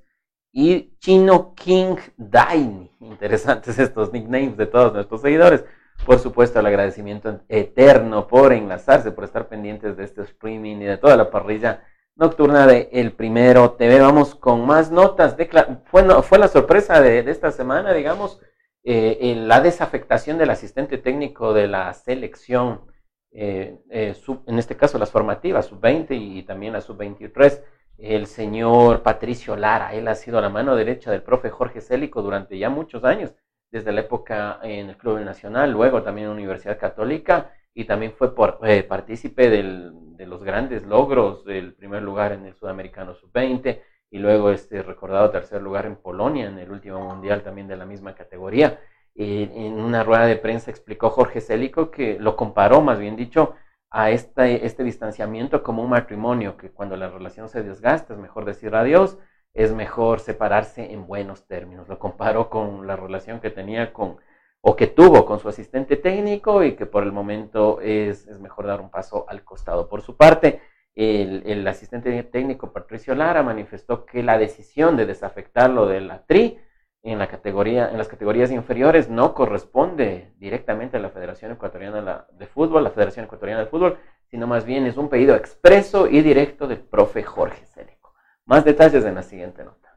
y 0.52 0.96
Chino 0.98 1.54
King 1.54 1.94
Daini. 2.16 2.90
Interesantes 2.98 3.78
estos 3.78 4.12
nicknames 4.12 4.56
de 4.56 4.66
todos 4.66 4.92
nuestros 4.92 5.20
seguidores. 5.20 5.64
Por 6.04 6.18
supuesto, 6.18 6.58
el 6.58 6.66
agradecimiento 6.66 7.42
eterno 7.48 8.26
por 8.26 8.52
enlazarse, 8.52 9.12
por 9.12 9.22
estar 9.22 9.46
pendientes 9.46 9.96
de 9.96 10.02
este 10.02 10.22
streaming 10.22 10.78
y 10.78 10.86
de 10.86 10.96
toda 10.96 11.16
la 11.16 11.30
parrilla 11.30 11.84
nocturna 12.16 12.66
de 12.66 12.88
El 12.92 13.12
Primero 13.12 13.70
TV. 13.74 14.00
Vamos 14.00 14.34
con 14.34 14.66
más 14.66 14.90
notas. 14.90 15.36
Fue, 15.84 16.02
la 16.02 16.48
sorpresa 16.48 17.00
de 17.00 17.20
esta 17.30 17.52
semana, 17.52 17.92
digamos, 17.92 18.40
eh, 18.90 19.32
en 19.32 19.48
la 19.48 19.60
desafectación 19.60 20.38
del 20.38 20.48
asistente 20.48 20.96
técnico 20.96 21.52
de 21.52 21.68
la 21.68 21.92
selección, 21.92 22.86
eh, 23.32 23.76
eh, 23.90 24.14
en 24.46 24.58
este 24.58 24.78
caso 24.78 24.98
las 24.98 25.10
formativas, 25.10 25.66
sub-20 25.66 26.06
y, 26.12 26.42
también 26.44 26.72
la 26.72 26.80
sub-23, 26.80 27.62
el 27.98 28.26
señor 28.26 29.02
Patricio 29.02 29.56
Lara. 29.56 29.92
Él 29.92 30.08
ha 30.08 30.14
sido 30.14 30.40
la 30.40 30.48
mano 30.48 30.74
derecha 30.74 31.10
del 31.10 31.22
profe 31.22 31.50
Jorge 31.50 31.82
Célico 31.82 32.22
durante 32.22 32.56
ya 32.56 32.70
muchos 32.70 33.04
años, 33.04 33.34
desde 33.70 33.92
la 33.92 34.00
época 34.00 34.58
en 34.62 34.88
el 34.88 34.96
Club 34.96 35.20
Nacional, 35.20 35.70
luego 35.70 36.02
también 36.02 36.24
en 36.24 36.30
la 36.30 36.36
Universidad 36.38 36.78
Católica 36.78 37.52
y 37.74 37.84
también 37.84 38.12
fue 38.12 38.34
por, 38.34 38.58
eh, 38.62 38.84
partícipe 38.84 39.50
del, 39.50 40.16
de 40.16 40.26
los 40.26 40.42
grandes 40.42 40.84
logros 40.84 41.44
del 41.44 41.74
primer 41.74 42.02
lugar 42.02 42.32
en 42.32 42.46
el 42.46 42.54
Sudamericano 42.54 43.14
Sub-20 43.14 43.82
y 44.10 44.18
luego 44.18 44.50
este 44.50 44.82
recordado 44.82 45.30
tercer 45.30 45.62
lugar 45.62 45.86
en 45.86 45.96
Polonia 45.96 46.46
en 46.46 46.58
el 46.58 46.70
último 46.70 47.00
mundial 47.00 47.42
también 47.42 47.68
de 47.68 47.76
la 47.76 47.86
misma 47.86 48.14
categoría. 48.14 48.80
Eh, 49.14 49.50
en 49.52 49.74
una 49.80 50.04
rueda 50.04 50.26
de 50.26 50.36
prensa 50.36 50.70
explicó 50.70 51.10
Jorge 51.10 51.40
Célico 51.40 51.90
que 51.90 52.18
lo 52.18 52.36
comparó, 52.36 52.80
más 52.80 52.98
bien 52.98 53.16
dicho, 53.16 53.54
a 53.90 54.10
este, 54.10 54.66
este 54.66 54.84
distanciamiento 54.84 55.62
como 55.62 55.82
un 55.82 55.90
matrimonio, 55.90 56.56
que 56.56 56.70
cuando 56.70 56.96
la 56.96 57.08
relación 57.08 57.48
se 57.48 57.62
desgasta 57.62 58.14
es 58.14 58.20
mejor 58.20 58.44
decir 58.44 58.74
adiós, 58.74 59.18
es 59.54 59.72
mejor 59.74 60.20
separarse 60.20 60.92
en 60.92 61.06
buenos 61.06 61.46
términos. 61.46 61.88
Lo 61.88 61.98
comparó 61.98 62.48
con 62.50 62.86
la 62.86 62.96
relación 62.96 63.40
que 63.40 63.50
tenía 63.50 63.92
con, 63.92 64.18
o 64.60 64.76
que 64.76 64.86
tuvo 64.86 65.24
con 65.24 65.38
su 65.40 65.48
asistente 65.48 65.96
técnico 65.96 66.62
y 66.62 66.76
que 66.76 66.86
por 66.86 67.02
el 67.02 67.12
momento 67.12 67.80
es, 67.80 68.26
es 68.28 68.38
mejor 68.40 68.66
dar 68.66 68.80
un 68.80 68.90
paso 68.90 69.26
al 69.28 69.42
costado. 69.42 69.88
Por 69.88 70.02
su 70.02 70.16
parte, 70.16 70.60
el, 70.98 71.66
asistente 71.68 72.24
técnico 72.24 72.72
Patricio 72.72 73.14
Lara 73.14 73.44
manifestó 73.44 74.04
que 74.04 74.24
la 74.24 74.36
decisión 74.36 74.96
de 74.96 75.06
desafectarlo 75.06 75.86
de 75.86 76.00
la 76.00 76.24
TRI 76.26 76.58
en, 77.04 77.20
la 77.20 77.28
categoría, 77.28 77.88
en 77.90 77.98
las 77.98 78.08
categorías 78.08 78.50
inferiores 78.50 79.08
no 79.08 79.32
corresponde 79.32 80.34
directamente 80.38 80.96
a 80.96 81.00
la 81.00 81.10
Federación 81.10 81.52
Ecuatoriana 81.52 82.26
de 82.32 82.46
Fútbol, 82.48 82.82
la 82.82 82.90
Federación 82.90 83.26
Ecuatoriana 83.26 83.60
de 83.60 83.68
Fútbol, 83.68 83.98
sino 84.26 84.48
más 84.48 84.64
bien 84.64 84.86
es 84.86 84.96
un 84.96 85.08
pedido 85.08 85.36
expreso 85.36 86.08
y 86.08 86.20
directo 86.20 86.66
del 86.66 86.80
profe 86.80 87.22
Jorge 87.22 87.64
Célico. 87.66 88.14
Más 88.46 88.64
detalles 88.64 89.04
en 89.04 89.14
la 89.14 89.22
siguiente 89.22 89.62
nota. 89.62 89.96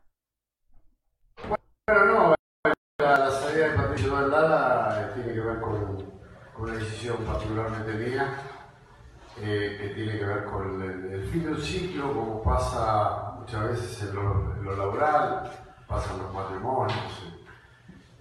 Bueno, 1.87 2.05
no, 2.05 2.35
la 2.99 3.31
salida 3.31 3.69
de 3.69 3.75
Patricio 3.75 4.27
Lara 4.27 5.11
tiene 5.15 5.33
que 5.33 5.39
ver 5.39 5.59
con, 5.59 5.97
con 6.53 6.69
una 6.69 6.73
decisión 6.75 7.17
particularmente 7.25 7.93
mía 7.93 8.37
eh, 9.39 9.77
que 9.79 9.89
tiene 9.95 10.19
que 10.19 10.25
ver 10.25 10.45
con 10.45 10.81
el, 10.81 11.27
fin 11.31 11.43
de 11.43 11.51
un 11.51 11.61
ciclo, 11.61 12.13
como 12.13 12.43
pasa 12.43 13.35
muchas 13.39 13.69
veces 13.69 14.09
en 14.09 14.15
lo, 14.15 14.75
laboral, 14.75 15.49
pasan 15.87 16.19
los 16.19 16.33
matrimonios, 16.33 17.23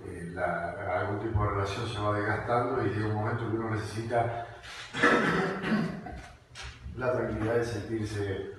eh, 0.07 0.35
algún 0.39 1.21
tipo 1.21 1.43
de 1.43 1.51
relación 1.51 1.89
se 1.89 1.99
va 1.99 2.19
desgastando 2.19 2.85
y 2.85 2.91
llega 2.91 3.09
un 3.09 3.15
momento 3.15 3.51
que 3.51 3.57
uno 3.57 3.71
necesita 3.71 4.47
la 6.97 7.13
tranquilidad 7.13 7.57
de 7.57 7.65
sentirse 7.65 8.51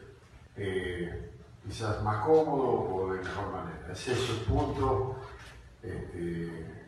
eh, 0.57 1.31
quizás 1.63 2.03
más 2.03 2.25
cómodo 2.25 2.95
o 2.95 3.13
de 3.13 3.21
mejor 3.21 3.51
manera. 3.51 3.91
Ese 3.91 4.13
es 4.13 4.29
el 4.29 4.37
punto. 4.45 5.15
Este, 5.81 6.81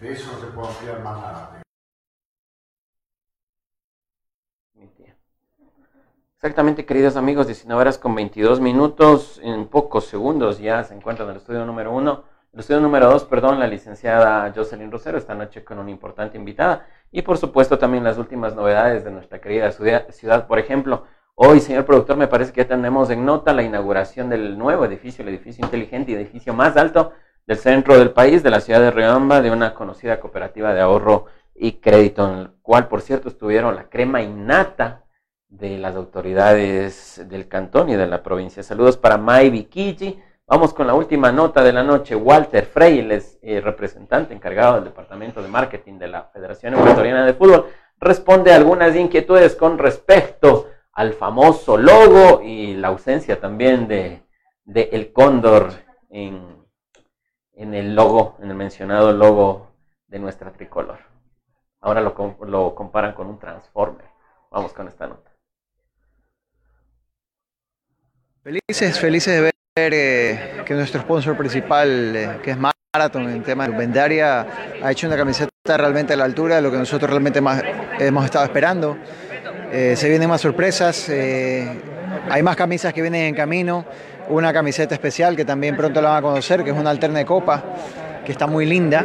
de 0.00 0.12
eso 0.12 0.32
no 0.32 0.40
se 0.40 0.46
puede 0.48 0.68
ampliar 0.68 1.02
más 1.02 1.18
nada. 1.18 1.65
Exactamente, 6.46 6.86
queridos 6.86 7.16
amigos, 7.16 7.48
19 7.48 7.80
horas 7.80 7.98
con 7.98 8.14
22 8.14 8.60
minutos, 8.60 9.40
en 9.42 9.66
pocos 9.66 10.06
segundos 10.06 10.60
ya 10.60 10.84
se 10.84 10.94
encuentra 10.94 11.24
en 11.24 11.32
el 11.32 11.38
estudio 11.38 11.66
número 11.66 11.92
uno, 11.92 12.22
el 12.52 12.60
estudio 12.60 12.80
número 12.80 13.10
dos, 13.10 13.24
perdón, 13.24 13.58
la 13.58 13.66
licenciada 13.66 14.52
Jocelyn 14.54 14.92
Rosero, 14.92 15.18
esta 15.18 15.34
noche 15.34 15.64
con 15.64 15.80
una 15.80 15.90
importante 15.90 16.38
invitada, 16.38 16.86
y 17.10 17.22
por 17.22 17.36
supuesto 17.36 17.80
también 17.80 18.04
las 18.04 18.16
últimas 18.16 18.54
novedades 18.54 19.02
de 19.02 19.10
nuestra 19.10 19.40
querida 19.40 19.72
ciudad. 19.72 20.46
Por 20.46 20.60
ejemplo, 20.60 21.06
hoy, 21.34 21.58
señor 21.58 21.84
productor, 21.84 22.16
me 22.16 22.28
parece 22.28 22.52
que 22.52 22.60
ya 22.60 22.68
tenemos 22.68 23.10
en 23.10 23.24
nota 23.24 23.52
la 23.52 23.64
inauguración 23.64 24.30
del 24.30 24.56
nuevo 24.56 24.84
edificio, 24.84 25.24
el 25.24 25.30
edificio 25.30 25.64
inteligente 25.64 26.12
y 26.12 26.14
edificio 26.14 26.54
más 26.54 26.76
alto 26.76 27.10
del 27.44 27.56
centro 27.56 27.98
del 27.98 28.12
país, 28.12 28.44
de 28.44 28.50
la 28.50 28.60
ciudad 28.60 28.78
de 28.78 28.92
Riobamba, 28.92 29.42
de 29.42 29.50
una 29.50 29.74
conocida 29.74 30.20
cooperativa 30.20 30.72
de 30.72 30.80
ahorro 30.80 31.26
y 31.56 31.80
crédito, 31.80 32.32
en 32.32 32.38
el 32.38 32.50
cual, 32.62 32.86
por 32.86 33.00
cierto, 33.00 33.30
estuvieron 33.30 33.74
la 33.74 33.88
crema 33.88 34.22
innata 34.22 35.05
de 35.48 35.78
las 35.78 35.94
autoridades 35.94 37.22
del 37.28 37.48
cantón 37.48 37.88
y 37.88 37.96
de 37.96 38.06
la 38.06 38.22
provincia. 38.22 38.62
Saludos 38.62 38.96
para 38.96 39.16
Mai 39.16 39.50
Vikiji. 39.50 40.20
Vamos 40.46 40.72
con 40.74 40.86
la 40.86 40.94
última 40.94 41.32
nota 41.32 41.62
de 41.62 41.72
la 41.72 41.82
noche. 41.82 42.14
Walter 42.14 42.66
Freyles, 42.66 43.38
eh, 43.42 43.60
representante 43.60 44.34
encargado 44.34 44.76
del 44.76 44.84
Departamento 44.84 45.42
de 45.42 45.48
Marketing 45.48 45.98
de 45.98 46.08
la 46.08 46.24
Federación 46.24 46.74
Ecuatoriana 46.74 47.26
de 47.26 47.34
Fútbol, 47.34 47.66
responde 47.98 48.52
a 48.52 48.56
algunas 48.56 48.94
inquietudes 48.94 49.56
con 49.56 49.78
respecto 49.78 50.68
al 50.92 51.12
famoso 51.14 51.76
logo 51.76 52.42
y 52.42 52.74
la 52.74 52.88
ausencia 52.88 53.40
también 53.40 53.88
de, 53.88 54.22
el 54.66 55.12
cóndor 55.12 55.70
en, 56.10 56.64
en 57.52 57.74
el 57.74 57.94
logo, 57.94 58.36
en 58.40 58.50
el 58.50 58.56
mencionado 58.56 59.12
logo 59.12 59.72
de 60.06 60.18
nuestra 60.18 60.52
tricolor. 60.52 60.98
Ahora 61.80 62.00
lo, 62.00 62.36
lo 62.46 62.74
comparan 62.74 63.14
con 63.14 63.26
un 63.26 63.38
transformer. 63.38 64.06
Vamos 64.50 64.72
con 64.72 64.88
esta 64.88 65.06
nota. 65.06 65.25
Felices, 68.46 69.00
felices 69.00 69.34
de 69.34 69.40
ver 69.40 69.92
eh, 69.92 70.62
que 70.64 70.74
nuestro 70.74 71.00
sponsor 71.00 71.36
principal, 71.36 72.14
eh, 72.14 72.28
que 72.44 72.52
es 72.52 72.56
Marathon, 72.56 73.28
en 73.28 73.42
tema 73.42 73.66
de 73.66 73.76
vendaria, 73.76 74.46
ha 74.80 74.92
hecho 74.92 75.08
una 75.08 75.16
camiseta 75.16 75.50
realmente 75.66 76.12
a 76.12 76.16
la 76.16 76.26
altura 76.26 76.54
de 76.54 76.62
lo 76.62 76.70
que 76.70 76.76
nosotros 76.76 77.10
realmente 77.10 77.40
más 77.40 77.60
hemos 77.98 78.24
estado 78.24 78.44
esperando. 78.44 78.98
Eh, 79.72 79.94
se 79.96 80.08
vienen 80.08 80.28
más 80.28 80.42
sorpresas, 80.42 81.08
hay 81.08 82.42
más 82.44 82.54
camisas 82.54 82.92
que 82.92 83.02
vienen 83.02 83.22
en 83.22 83.34
camino, 83.34 83.84
una 84.28 84.52
camiseta 84.52 84.94
especial 84.94 85.34
que 85.34 85.44
también 85.44 85.76
pronto 85.76 86.00
la 86.00 86.10
van 86.10 86.18
a 86.18 86.22
conocer, 86.22 86.62
que 86.62 86.70
es 86.70 86.76
una 86.76 86.90
alterna 86.90 87.18
de 87.18 87.26
copa, 87.26 87.64
que 88.24 88.30
está 88.30 88.46
muy 88.46 88.64
linda. 88.64 89.04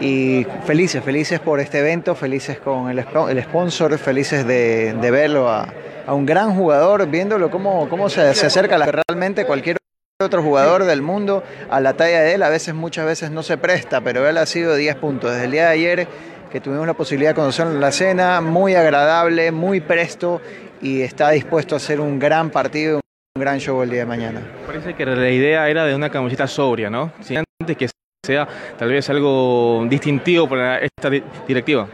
Y 0.00 0.46
felices, 0.64 1.04
felices 1.04 1.40
por 1.40 1.60
este 1.60 1.80
evento, 1.80 2.14
felices 2.14 2.58
con 2.58 2.90
el, 2.90 2.98
el 2.98 3.42
sponsor, 3.42 3.98
felices 3.98 4.46
de, 4.46 4.94
de 4.94 5.10
verlo 5.10 5.48
a, 5.50 5.68
a 6.06 6.14
un 6.14 6.24
gran 6.24 6.54
jugador, 6.54 7.06
viéndolo 7.06 7.50
cómo, 7.50 7.88
cómo 7.88 8.08
se, 8.08 8.34
se 8.34 8.46
acerca 8.46 8.78
la 8.78 8.86
realmente 8.86 9.44
cualquier 9.44 9.76
otro 10.22 10.42
jugador 10.42 10.84
del 10.84 11.02
mundo 11.02 11.42
a 11.70 11.80
la 11.80 11.94
talla 11.94 12.20
de 12.20 12.34
él, 12.34 12.42
a 12.42 12.48
veces, 12.48 12.74
muchas 12.74 13.06
veces 13.06 13.30
no 13.30 13.42
se 13.42 13.56
presta, 13.58 14.00
pero 14.00 14.28
él 14.28 14.36
ha 14.38 14.46
sido 14.46 14.74
10 14.74 14.96
puntos. 14.96 15.32
Desde 15.32 15.44
el 15.46 15.50
día 15.50 15.66
de 15.66 15.72
ayer 15.72 16.08
que 16.50 16.60
tuvimos 16.60 16.86
la 16.86 16.94
posibilidad 16.94 17.30
de 17.30 17.36
conocerlo 17.36 17.72
en 17.72 17.80
la 17.80 17.92
cena, 17.92 18.40
muy 18.40 18.74
agradable, 18.74 19.52
muy 19.52 19.80
presto 19.80 20.40
y 20.82 21.02
está 21.02 21.30
dispuesto 21.30 21.74
a 21.74 21.78
hacer 21.78 22.00
un 22.00 22.18
gran 22.18 22.50
partido, 22.50 23.00
un 23.36 23.40
gran 23.40 23.60
show 23.60 23.82
el 23.82 23.90
día 23.90 24.00
de 24.00 24.06
mañana. 24.06 24.40
Parece 24.66 24.94
que 24.94 25.06
la 25.06 25.30
idea 25.30 25.68
era 25.68 25.84
de 25.84 25.94
una 25.94 26.10
camiseta 26.10 26.46
sobria, 26.46 26.90
¿no? 26.90 27.12
Si 27.20 27.36
antes 27.36 27.76
que 27.76 27.88
sea 28.24 28.46
tal 28.78 28.90
vez 28.90 29.08
algo 29.10 29.86
distintivo 29.88 30.48
para 30.48 30.78
esta 30.78 31.10
directiva. 31.46 31.88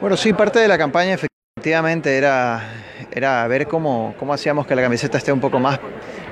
Bueno, 0.00 0.16
sí, 0.16 0.32
parte 0.32 0.58
de 0.58 0.68
la 0.68 0.76
campaña 0.76 1.14
efectivamente 1.14 2.16
era, 2.16 2.60
era 3.12 3.46
ver 3.46 3.66
cómo, 3.66 4.14
cómo 4.18 4.34
hacíamos 4.34 4.66
que 4.66 4.74
la 4.74 4.82
camiseta 4.82 5.18
esté 5.18 5.32
un 5.32 5.40
poco 5.40 5.58
más 5.58 5.78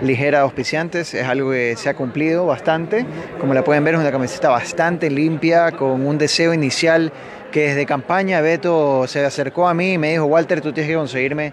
ligera 0.03 0.41
a 0.41 0.43
auspiciantes. 0.43 1.15
Es 1.15 1.25
algo 1.25 1.53
que 1.53 1.77
se 1.77 1.89
ha 1.89 1.95
cumplido 1.95 2.47
bastante. 2.47 3.07
Como 3.41 3.55
la 3.55 3.63
pueden 3.65 3.85
ver, 3.85 3.95
es 3.95 4.01
una 4.01 4.13
camiseta 4.13 4.51
bastante 4.51 5.09
limpia, 5.09 5.73
con 5.73 6.05
un 6.05 6.19
deseo 6.19 6.53
inicial 6.53 7.13
que 7.53 7.69
desde 7.69 7.87
campaña 7.87 8.41
Beto 8.41 9.07
se 9.07 9.25
acercó 9.25 9.69
a 9.69 9.75
mí 9.75 9.95
y 9.95 9.99
me 9.99 10.11
dijo, 10.11 10.25
Walter, 10.25 10.61
tú 10.61 10.73
tienes 10.73 10.91
que 10.91 10.97
conseguirme 10.97 11.53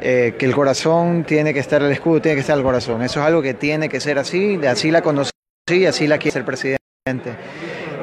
eh, 0.00 0.34
que 0.38 0.44
el 0.46 0.54
corazón 0.54 1.24
tiene 1.24 1.54
que 1.54 1.60
estar, 1.60 1.82
el 1.82 1.90
escudo 1.90 2.20
tiene 2.20 2.36
que 2.36 2.42
estar 2.42 2.56
el 2.56 2.62
corazón. 2.62 3.02
Eso 3.02 3.20
es 3.20 3.26
algo 3.26 3.42
que 3.42 3.54
tiene 3.54 3.88
que 3.88 3.98
ser 3.98 4.18
así, 4.18 4.60
así 4.66 4.90
la 4.90 5.02
conocí 5.02 5.32
y 5.70 5.86
así 5.86 6.06
la 6.06 6.18
quiere 6.18 6.32
ser 6.32 6.44
presidente. 6.44 6.81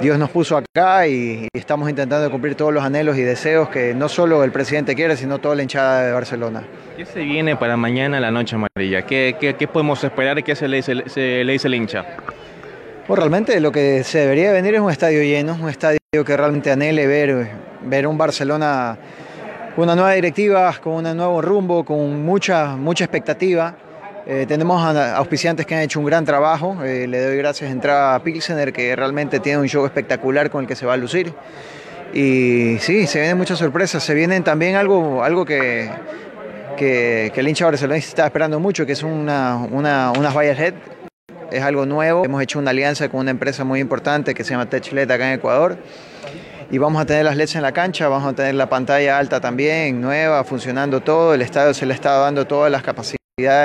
Dios 0.01 0.19
nos 0.19 0.29
puso 0.29 0.57
acá 0.57 1.07
y, 1.07 1.47
estamos 1.53 1.89
intentando 1.89 2.29
cumplir 2.29 2.55
todos 2.55 2.73
los 2.73 2.83
anhelos 2.83 3.17
y 3.17 3.21
deseos 3.21 3.69
que 3.69 3.93
no 3.93 4.09
solo 4.09 4.43
el 4.43 4.51
presidente 4.51 4.93
quiere, 4.93 5.15
sino 5.15 5.37
toda 5.37 5.55
la 5.55 5.61
hinchada 5.61 6.03
de 6.03 6.11
Barcelona. 6.11 6.67
¿Qué 6.97 7.05
se 7.05 7.21
viene 7.21 7.55
para 7.55 7.77
mañana 7.77 8.19
la 8.19 8.29
noche 8.29 8.57
amarilla? 8.57 9.03
¿Qué, 9.03 9.37
qué, 9.39 9.67
podemos 9.69 10.03
esperar 10.03 10.37
y 10.39 10.43
qué 10.43 10.53
se 10.53 10.67
le, 10.67 10.77
dice, 10.77 10.95
se 11.05 11.45
le 11.45 11.53
dice 11.53 11.69
el 11.69 11.75
hincha? 11.75 12.05
Pues 13.07 13.17
realmente 13.17 13.57
lo 13.61 13.71
que 13.71 14.03
se 14.03 14.19
debería 14.19 14.51
venir 14.51 14.75
es 14.75 14.81
un 14.81 14.91
estadio 14.91 15.21
lleno, 15.21 15.57
un 15.61 15.69
estadio 15.69 15.97
que 16.11 16.35
realmente 16.35 16.69
anhele 16.69 17.07
ver, 17.07 17.51
ver 17.85 18.05
un 18.05 18.17
Barcelona 18.17 18.97
con 19.77 19.85
una 19.85 19.95
nueva 19.95 20.11
directiva, 20.11 20.75
con 20.83 21.05
un 21.05 21.15
nuevo 21.15 21.41
rumbo, 21.41 21.85
con 21.85 22.21
mucha, 22.25 22.75
mucha 22.75 23.05
expectativa. 23.05 23.77
Eh, 24.31 24.45
tenemos 24.45 24.79
auspiciantes 24.95 25.65
que 25.65 25.73
han 25.73 25.81
hecho 25.81 25.99
un 25.99 26.05
gran 26.05 26.23
trabajo. 26.23 26.83
Eh, 26.83 27.07
le 27.07 27.19
doy 27.19 27.35
gracias 27.37 27.67
a 27.67 27.73
entrada 27.73 28.19
Pilsener, 28.23 28.71
que 28.71 28.95
realmente 28.95 29.39
tiene 29.39 29.57
un 29.57 29.67
show 29.67 29.83
espectacular 29.87 30.51
con 30.51 30.61
el 30.61 30.67
que 30.67 30.75
se 30.75 30.85
va 30.85 30.93
a 30.93 30.97
lucir. 30.97 31.33
Y 32.13 32.77
sí, 32.79 33.07
se 33.07 33.21
vienen 33.21 33.39
muchas 33.39 33.57
sorpresas. 33.57 34.03
Se 34.03 34.13
vienen 34.13 34.43
también 34.43 34.75
algo, 34.75 35.23
algo 35.23 35.45
que, 35.45 35.89
que, 36.77 37.31
el 37.35 37.47
hincha 37.47 37.65
barcelonista 37.65 38.07
está 38.07 38.25
esperando 38.27 38.59
mucho, 38.59 38.85
que 38.85 38.91
es 38.91 39.01
una, 39.01 39.57
una, 39.71 40.11
unas 40.15 40.35
vallas 40.35 40.59
head. 40.59 40.75
Es 41.51 41.63
algo 41.63 41.87
nuevo. 41.87 42.23
Hemos 42.23 42.43
hecho 42.43 42.59
una 42.59 42.69
alianza 42.69 43.09
con 43.09 43.21
una 43.21 43.31
empresa 43.31 43.63
muy 43.63 43.79
importante 43.79 44.35
que 44.35 44.43
se 44.43 44.51
llama 44.51 44.69
TechLED 44.69 45.09
acá 45.09 45.27
en 45.29 45.39
Ecuador. 45.39 45.79
Y 46.69 46.77
vamos 46.77 47.01
a 47.01 47.05
tener 47.07 47.25
las 47.25 47.35
LEDs 47.35 47.55
en 47.55 47.63
la 47.63 47.71
cancha, 47.71 48.07
vamos 48.09 48.31
a 48.31 48.35
tener 48.35 48.53
la 48.53 48.69
pantalla 48.69 49.17
alta 49.17 49.41
también, 49.41 49.99
nueva, 49.99 50.43
funcionando 50.43 51.01
todo. 51.01 51.33
El 51.33 51.41
estadio 51.41 51.73
se 51.73 51.87
le 51.87 51.95
está 51.95 52.11
dando 52.11 52.45
todas 52.45 52.71
las 52.71 52.83
capacidades 52.83 53.18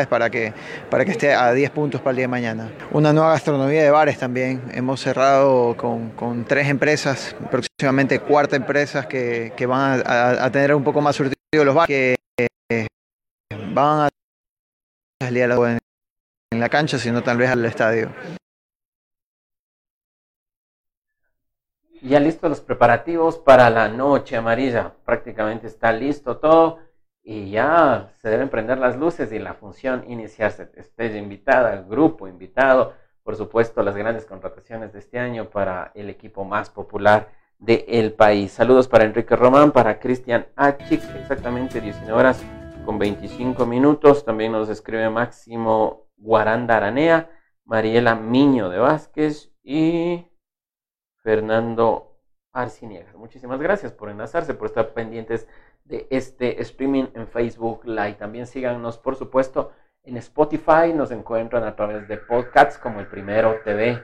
para 0.09 0.31
que, 0.31 0.53
para 0.91 1.05
que 1.05 1.11
esté 1.13 1.35
a 1.35 1.53
10 1.53 1.71
puntos 1.71 2.01
para 2.01 2.11
el 2.11 2.17
día 2.17 2.25
de 2.25 2.29
mañana. 2.29 2.71
Una 2.93 3.13
nueva 3.13 3.33
gastronomía 3.33 3.83
de 3.83 3.91
bares 3.91 4.19
también. 4.19 4.63
Hemos 4.73 5.01
cerrado 5.01 5.77
con, 5.77 6.11
con 6.11 6.45
tres 6.45 6.69
empresas, 6.69 7.35
próximamente 7.51 8.21
cuarta 8.21 8.57
empresas 8.57 9.07
que, 9.07 9.53
que 9.57 9.67
van 9.67 10.03
a, 10.07 10.45
a, 10.45 10.51
tener 10.51 10.75
un 10.75 10.85
poco 10.85 11.01
más 11.01 11.17
surtido 11.17 11.65
los 11.65 11.75
bares, 11.75 11.89
que 11.89 12.87
van 13.73 14.01
a 14.01 14.09
en, 15.21 15.79
en 16.53 16.61
la 16.61 16.69
cancha, 16.69 16.99
sino 16.99 17.23
tal 17.23 17.39
vez 17.39 17.51
al 17.51 17.65
estadio. 17.65 18.11
Ya 22.03 22.21
listo 22.21 22.51
los 22.51 22.61
preparativos 22.61 23.39
para 23.39 23.71
la 23.71 23.89
noche 23.89 24.37
amarilla. 24.37 24.93
Prácticamente 25.07 25.67
está 25.67 25.91
listo 25.91 26.37
todo 26.37 26.79
y 27.27 27.51
ya 27.51 28.13
se 28.21 28.29
deben 28.29 28.51
prender 28.51 28.77
las 28.79 28.97
luces 28.97 29.33
y 29.33 29.39
la 29.39 29.55
función 29.55 30.05
iniciarse. 30.07 30.71
Estrella 30.75 31.17
invitada, 31.17 31.83
grupo 31.89 32.29
invitado, 32.29 32.93
por 33.23 33.37
supuesto 33.37 33.83
las 33.83 33.97
grandes 33.97 34.27
contrataciones 34.27 34.93
de 34.93 34.99
este 34.99 35.19
año 35.19 35.49
para 35.49 35.91
el 35.95 36.11
equipo 36.11 36.45
más 36.45 36.69
popular 36.69 37.31
del 37.59 38.13
país. 38.13 38.53
Saludos 38.53 38.89
para 38.89 39.05
Enrique 39.05 39.35
Román, 39.37 39.73
para 39.73 39.99
Cristian 39.99 40.47
Achik, 40.55 41.03
exactamente 41.17 41.81
19 41.81 42.13
horas 42.13 42.45
con 42.85 42.99
25 42.99 43.65
minutos. 43.65 44.27
También 44.27 44.53
nos 44.53 44.69
escribe 44.69 45.09
Máximo 45.09 46.09
Guaranda 46.19 46.77
Aranea, 46.77 47.31
Mariela 47.65 48.15
Miño 48.15 48.69
de 48.69 48.79
Vázquez 48.79 49.51
y 49.63 50.27
Fernando 51.23 52.19
Arciniegas. 52.53 53.17
Muchísimas 53.17 53.61
gracias 53.61 53.93
por 53.93 54.11
enlazarse, 54.11 54.53
por 54.53 54.67
estar 54.67 54.93
pendientes 54.93 55.49
de 55.85 56.07
este 56.11 56.61
streaming 56.63 57.05
en 57.15 57.29
Facebook 57.29 57.85
Live. 57.85 58.15
También 58.15 58.47
síganos, 58.47 58.99
por 58.99 59.17
supuesto, 59.17 59.73
en 60.03 60.17
Spotify. 60.17 60.93
Nos 60.95 61.11
encuentran 61.11 61.65
a 61.65 61.77
través 61.77 62.09
de 62.09 62.17
podcasts 62.17 62.79
como 62.79 63.01
el 63.01 63.07
Primero 63.07 63.61
TV 63.65 64.03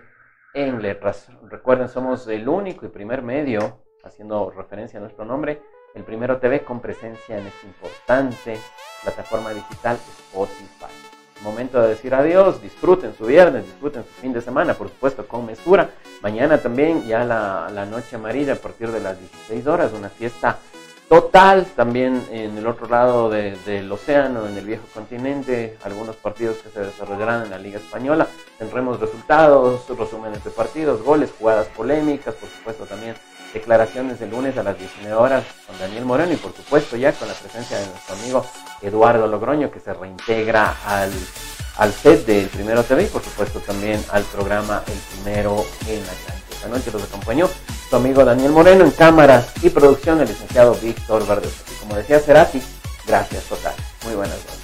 en 0.54 0.82
letras. 0.82 1.28
Recuerden, 1.48 1.88
somos 1.88 2.26
el 2.28 2.48
único 2.48 2.84
y 2.86 2.90
primer 2.90 3.22
medio, 3.22 3.82
haciendo 4.04 4.50
referencia 4.50 4.98
a 4.98 5.02
nuestro 5.02 5.24
nombre, 5.24 5.62
el 5.94 6.04
Primero 6.04 6.38
TV 6.38 6.60
con 6.60 6.80
presencia 6.80 7.38
en 7.38 7.46
esta 7.46 7.66
importante 7.66 8.58
plataforma 9.02 9.50
digital 9.50 9.96
Spotify. 9.96 10.92
Momento 11.42 11.80
de 11.80 11.88
decir 11.88 12.14
adiós, 12.14 12.60
disfruten 12.60 13.14
su 13.14 13.24
viernes, 13.24 13.64
disfruten 13.64 14.04
su 14.04 14.10
fin 14.20 14.34
de 14.34 14.42
semana, 14.42 14.74
por 14.74 14.88
supuesto, 14.88 15.26
con 15.26 15.46
mesura. 15.46 15.88
Mañana 16.20 16.58
también 16.58 17.06
ya 17.06 17.24
la, 17.24 17.70
la 17.72 17.86
noche 17.86 18.16
amarilla 18.16 18.52
a 18.52 18.56
partir 18.56 18.90
de 18.90 19.00
las 19.00 19.18
16 19.18 19.66
horas, 19.66 19.94
una 19.94 20.10
fiesta 20.10 20.58
total. 21.10 21.66
También 21.74 22.24
en 22.30 22.56
el 22.56 22.66
otro 22.68 22.88
lado 22.88 23.28
del 23.28 23.90
océano, 23.90 24.46
en 24.46 24.56
el 24.56 24.64
viejo 24.64 24.84
continente, 24.94 25.76
algunos 25.82 26.14
partidos 26.14 26.58
que 26.58 26.70
se 26.70 26.80
desarrollarán 26.80 27.44
en 27.44 27.50
la 27.50 27.58
Liga 27.58 27.78
Española. 27.78 28.28
Tendremos 28.58 29.00
resultados, 29.00 29.82
resúmenes 29.88 30.42
de 30.44 30.50
partidos, 30.50 31.02
goles, 31.02 31.30
jugadas 31.36 31.66
polémicas, 31.76 32.34
por 32.36 32.48
supuesto 32.48 32.84
también 32.86 33.16
declaraciones 33.52 34.20
de 34.20 34.28
lunes 34.28 34.56
a 34.56 34.62
las 34.62 34.78
19 34.78 35.12
horas 35.12 35.44
con 35.66 35.76
Daniel 35.80 36.04
Moreno 36.04 36.32
y 36.32 36.36
por 36.36 36.52
supuesto 36.54 36.96
ya 36.96 37.12
con 37.12 37.26
la 37.26 37.34
presencia 37.34 37.78
de 37.78 37.86
nuestro 37.88 38.14
amigo 38.14 38.46
Eduardo 38.80 39.26
Logroño 39.26 39.72
que 39.72 39.80
se 39.80 39.92
reintegra 39.92 40.76
al, 40.86 41.10
al 41.78 41.92
set 41.92 42.24
del 42.26 42.46
Primero 42.46 42.84
TV 42.84 43.02
y 43.02 43.06
por 43.06 43.24
supuesto 43.24 43.58
también 43.58 44.00
al 44.12 44.22
programa 44.22 44.84
El 44.86 44.98
Primero 45.16 45.64
en 45.88 45.98
la 45.98 46.12
Cancha. 46.12 46.44
Esta 46.52 46.68
noche 46.68 46.92
los 46.92 47.02
acompañó 47.02 47.48
su 47.90 47.96
amigo 47.96 48.24
Daniel 48.24 48.52
Moreno 48.52 48.84
en 48.84 48.92
cámaras 48.92 49.52
y 49.64 49.68
producción, 49.68 50.20
el 50.20 50.28
licenciado 50.28 50.76
Víctor 50.80 51.26
Verdes. 51.26 51.52
Como 51.80 51.96
decía 51.96 52.20
Cerati, 52.20 52.62
gracias 53.04 53.42
total. 53.46 53.74
Muy 54.04 54.14
buenas 54.14 54.36
noches. 54.36 54.60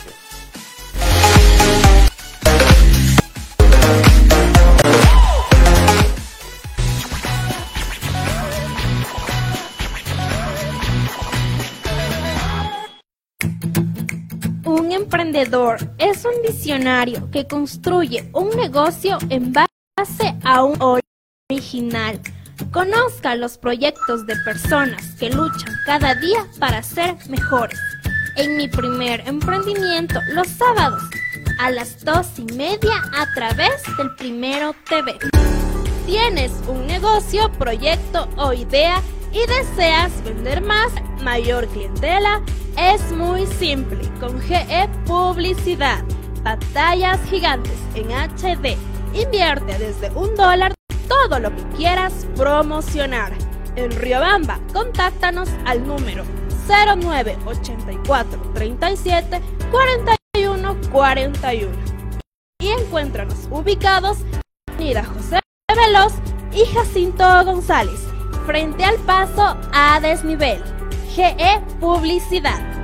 Un 14.64 14.92
emprendedor 14.92 15.78
es 15.98 16.24
un 16.24 16.42
visionario 16.46 17.28
que 17.32 17.48
construye 17.48 18.30
un 18.32 18.50
negocio 18.50 19.18
en 19.30 19.52
base 19.52 20.36
a 20.44 20.62
un 20.62 21.00
original 21.50 22.20
Conozca 22.72 23.34
los 23.36 23.58
proyectos 23.58 24.26
de 24.26 24.36
personas 24.44 25.14
que 25.18 25.30
luchan 25.30 25.74
cada 25.84 26.14
día 26.14 26.46
para 26.58 26.82
ser 26.82 27.16
mejores. 27.28 27.78
En 28.36 28.56
mi 28.56 28.68
primer 28.68 29.20
emprendimiento, 29.26 30.20
los 30.32 30.48
sábados, 30.48 31.02
a 31.58 31.70
las 31.70 32.04
dos 32.04 32.26
y 32.38 32.44
media 32.54 33.02
a 33.14 33.26
través 33.34 33.82
del 33.96 34.14
Primero 34.16 34.74
TV. 34.88 35.18
¿Tienes 36.06 36.52
un 36.68 36.86
negocio, 36.86 37.50
proyecto 37.52 38.28
o 38.36 38.52
idea 38.52 39.02
y 39.32 39.40
deseas 39.46 40.12
vender 40.24 40.60
más, 40.60 40.92
mayor 41.22 41.66
clientela? 41.68 42.42
Es 42.78 43.10
muy 43.12 43.46
simple 43.46 44.08
con 44.20 44.40
GE 44.40 44.88
Publicidad. 45.06 46.04
Pantallas 46.44 47.18
gigantes 47.28 47.78
en 47.94 48.10
HD. 48.10 48.76
Invierte 49.14 49.78
desde 49.78 50.10
un 50.10 50.34
dólar 50.36 50.76
todo 51.08 51.38
lo 51.38 51.54
que 51.54 51.62
quieras 51.76 52.26
promocionar. 52.36 53.32
En 53.76 53.90
Riobamba, 53.90 54.58
contáctanos 54.72 55.48
al 55.64 55.86
número 55.86 56.24
0984 56.68 58.52
37 58.54 59.40
41 59.70 60.76
41 60.90 61.76
y 62.60 62.68
encuéntranos 62.68 63.48
ubicados 63.50 64.18
en 64.20 64.40
Avenida 64.74 65.04
José 65.04 65.40
Veloz 65.74 66.14
y 66.52 66.64
Jacinto 66.74 67.24
González, 67.44 68.00
frente 68.46 68.84
al 68.84 68.96
paso 69.00 69.56
a 69.72 70.00
desnivel. 70.00 70.62
GE 71.14 71.60
Publicidad. 71.80 72.75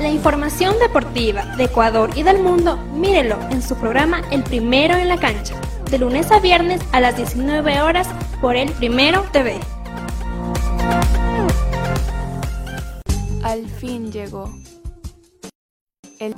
La 0.00 0.08
información 0.08 0.78
deportiva 0.78 1.44
de 1.56 1.64
Ecuador 1.64 2.08
y 2.16 2.22
del 2.22 2.42
mundo, 2.42 2.78
mírelo 2.94 3.38
en 3.50 3.60
su 3.60 3.76
programa 3.76 4.22
El 4.30 4.42
Primero 4.42 4.96
en 4.96 5.08
la 5.08 5.18
Cancha, 5.18 5.54
de 5.90 5.98
lunes 5.98 6.32
a 6.32 6.40
viernes 6.40 6.80
a 6.92 7.00
las 7.00 7.18
19 7.18 7.82
horas 7.82 8.08
por 8.40 8.56
El 8.56 8.72
Primero 8.72 9.26
TV. 9.30 9.60
Al 13.42 13.66
fin 13.68 14.10
llegó. 14.10 14.50
El... 16.18 16.34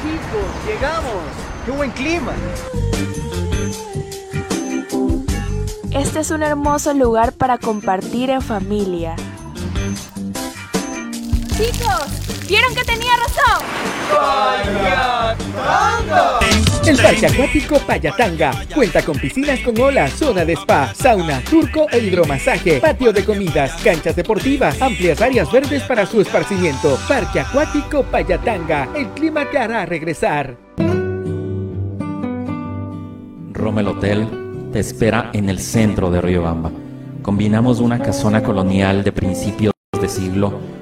Chicos, 0.00 0.48
llegamos. 0.66 1.12
¡Qué 1.66 1.72
buen 1.72 1.90
clima! 1.90 2.32
Este 5.90 6.20
es 6.20 6.30
un 6.30 6.42
hermoso 6.42 6.94
lugar 6.94 7.34
para 7.34 7.58
compartir 7.58 8.30
en 8.30 8.40
familia. 8.40 9.14
Chicos, 11.56 12.48
¿vieron 12.48 12.74
que 12.74 12.82
tenía 12.82 13.12
razón? 13.16 13.66
El 16.86 16.96
Parque 16.96 17.26
Acuático 17.26 17.78
Payatanga 17.78 18.52
cuenta 18.74 19.02
con 19.02 19.18
piscinas 19.18 19.60
con 19.60 19.78
olas, 19.78 20.12
zona 20.12 20.44
de 20.44 20.54
spa, 20.54 20.94
sauna, 20.94 21.42
turco 21.44 21.86
e 21.90 21.98
hidromasaje, 21.98 22.80
patio 22.80 23.12
de 23.12 23.24
comidas, 23.24 23.72
canchas 23.82 24.16
deportivas, 24.16 24.80
amplias 24.80 25.20
áreas 25.20 25.52
verdes 25.52 25.82
para 25.82 26.06
su 26.06 26.22
esparcimiento. 26.22 26.98
Parque 27.06 27.40
Acuático 27.40 28.02
Payatanga, 28.02 28.88
el 28.96 29.08
clima 29.08 29.48
te 29.50 29.58
hará 29.58 29.84
regresar. 29.84 30.56
Rommel 33.52 33.88
Hotel 33.88 34.70
te 34.72 34.80
espera 34.80 35.30
en 35.34 35.50
el 35.50 35.58
centro 35.58 36.10
de 36.10 36.20
Riobamba. 36.20 36.70
Combinamos 37.20 37.78
una 37.78 37.98
casona 37.98 38.42
colonial 38.42 39.04
de 39.04 39.12
principios 39.12 39.72
de 40.00 40.08
siglo 40.08 40.81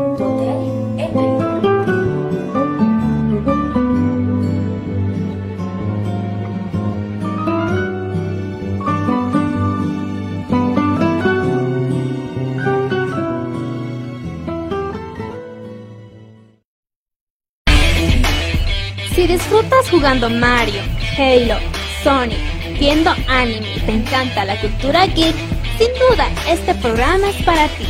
Si 19.21 19.27
disfrutas 19.27 19.87
jugando 19.91 20.31
Mario, 20.31 20.81
Halo, 21.15 21.59
Sonic, 22.03 22.39
viendo 22.79 23.11
anime 23.27 23.75
y 23.75 23.79
te 23.81 23.91
encanta 23.91 24.45
la 24.45 24.59
cultura 24.59 25.05
geek, 25.05 25.35
sin 25.77 25.89
duda 26.09 26.27
este 26.47 26.73
programa 26.73 27.29
es 27.29 27.35
para 27.43 27.67
ti. 27.67 27.85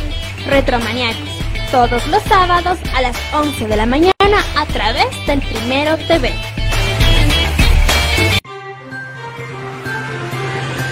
Retromaniacos, 0.46 1.30
todos 1.70 2.06
los 2.08 2.22
sábados 2.24 2.76
a 2.94 3.00
las 3.00 3.16
11 3.32 3.66
de 3.66 3.76
la 3.78 3.86
mañana 3.86 4.12
a 4.58 4.66
través 4.74 5.06
del 5.26 5.40
Primero 5.40 5.96
TV. 6.06 6.34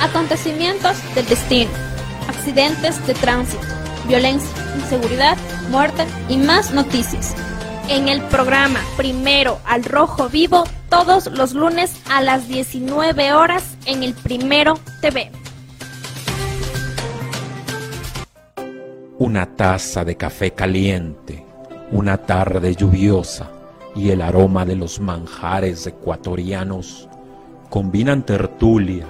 Acontecimientos 0.01 0.97
del 1.14 1.26
destino, 1.26 1.70
accidentes 2.28 3.07
de 3.07 3.12
tránsito, 3.12 3.66
violencia, 4.09 4.49
inseguridad, 4.76 5.36
muerte 5.68 6.07
y 6.30 6.38
más 6.38 6.70
noticias. 6.70 7.36
En 7.91 8.07
el 8.07 8.22
programa 8.22 8.78
Primero 8.97 9.59
al 9.66 9.82
Rojo 9.82 10.28
Vivo, 10.28 10.62
todos 10.88 11.26
los 11.26 11.55
lunes 11.55 12.01
a 12.09 12.22
las 12.22 12.47
19 12.47 13.32
horas 13.32 13.76
en 13.84 14.05
el 14.05 14.14
Primero 14.14 14.74
TV. 15.01 15.32
Una 19.18 19.57
taza 19.57 20.05
de 20.05 20.16
café 20.16 20.53
caliente, 20.53 21.45
una 21.91 22.16
tarde 22.18 22.76
lluviosa 22.76 23.51
y 23.97 24.11
el 24.11 24.22
aroma 24.22 24.64
de 24.64 24.76
los 24.76 25.01
manjares 25.01 25.84
ecuatorianos 25.84 27.09
combinan 27.70 28.24
tertulia, 28.24 29.07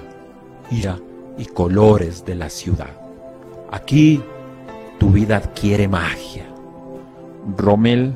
ira 0.71 0.97
y 1.37 1.45
colores 1.45 2.25
de 2.25 2.33
la 2.33 2.49
ciudad. 2.49 2.99
Aquí 3.71 4.23
tu 4.97 5.11
vida 5.11 5.37
adquiere 5.37 5.87
magia. 5.87 6.47
Rommel 7.57 8.15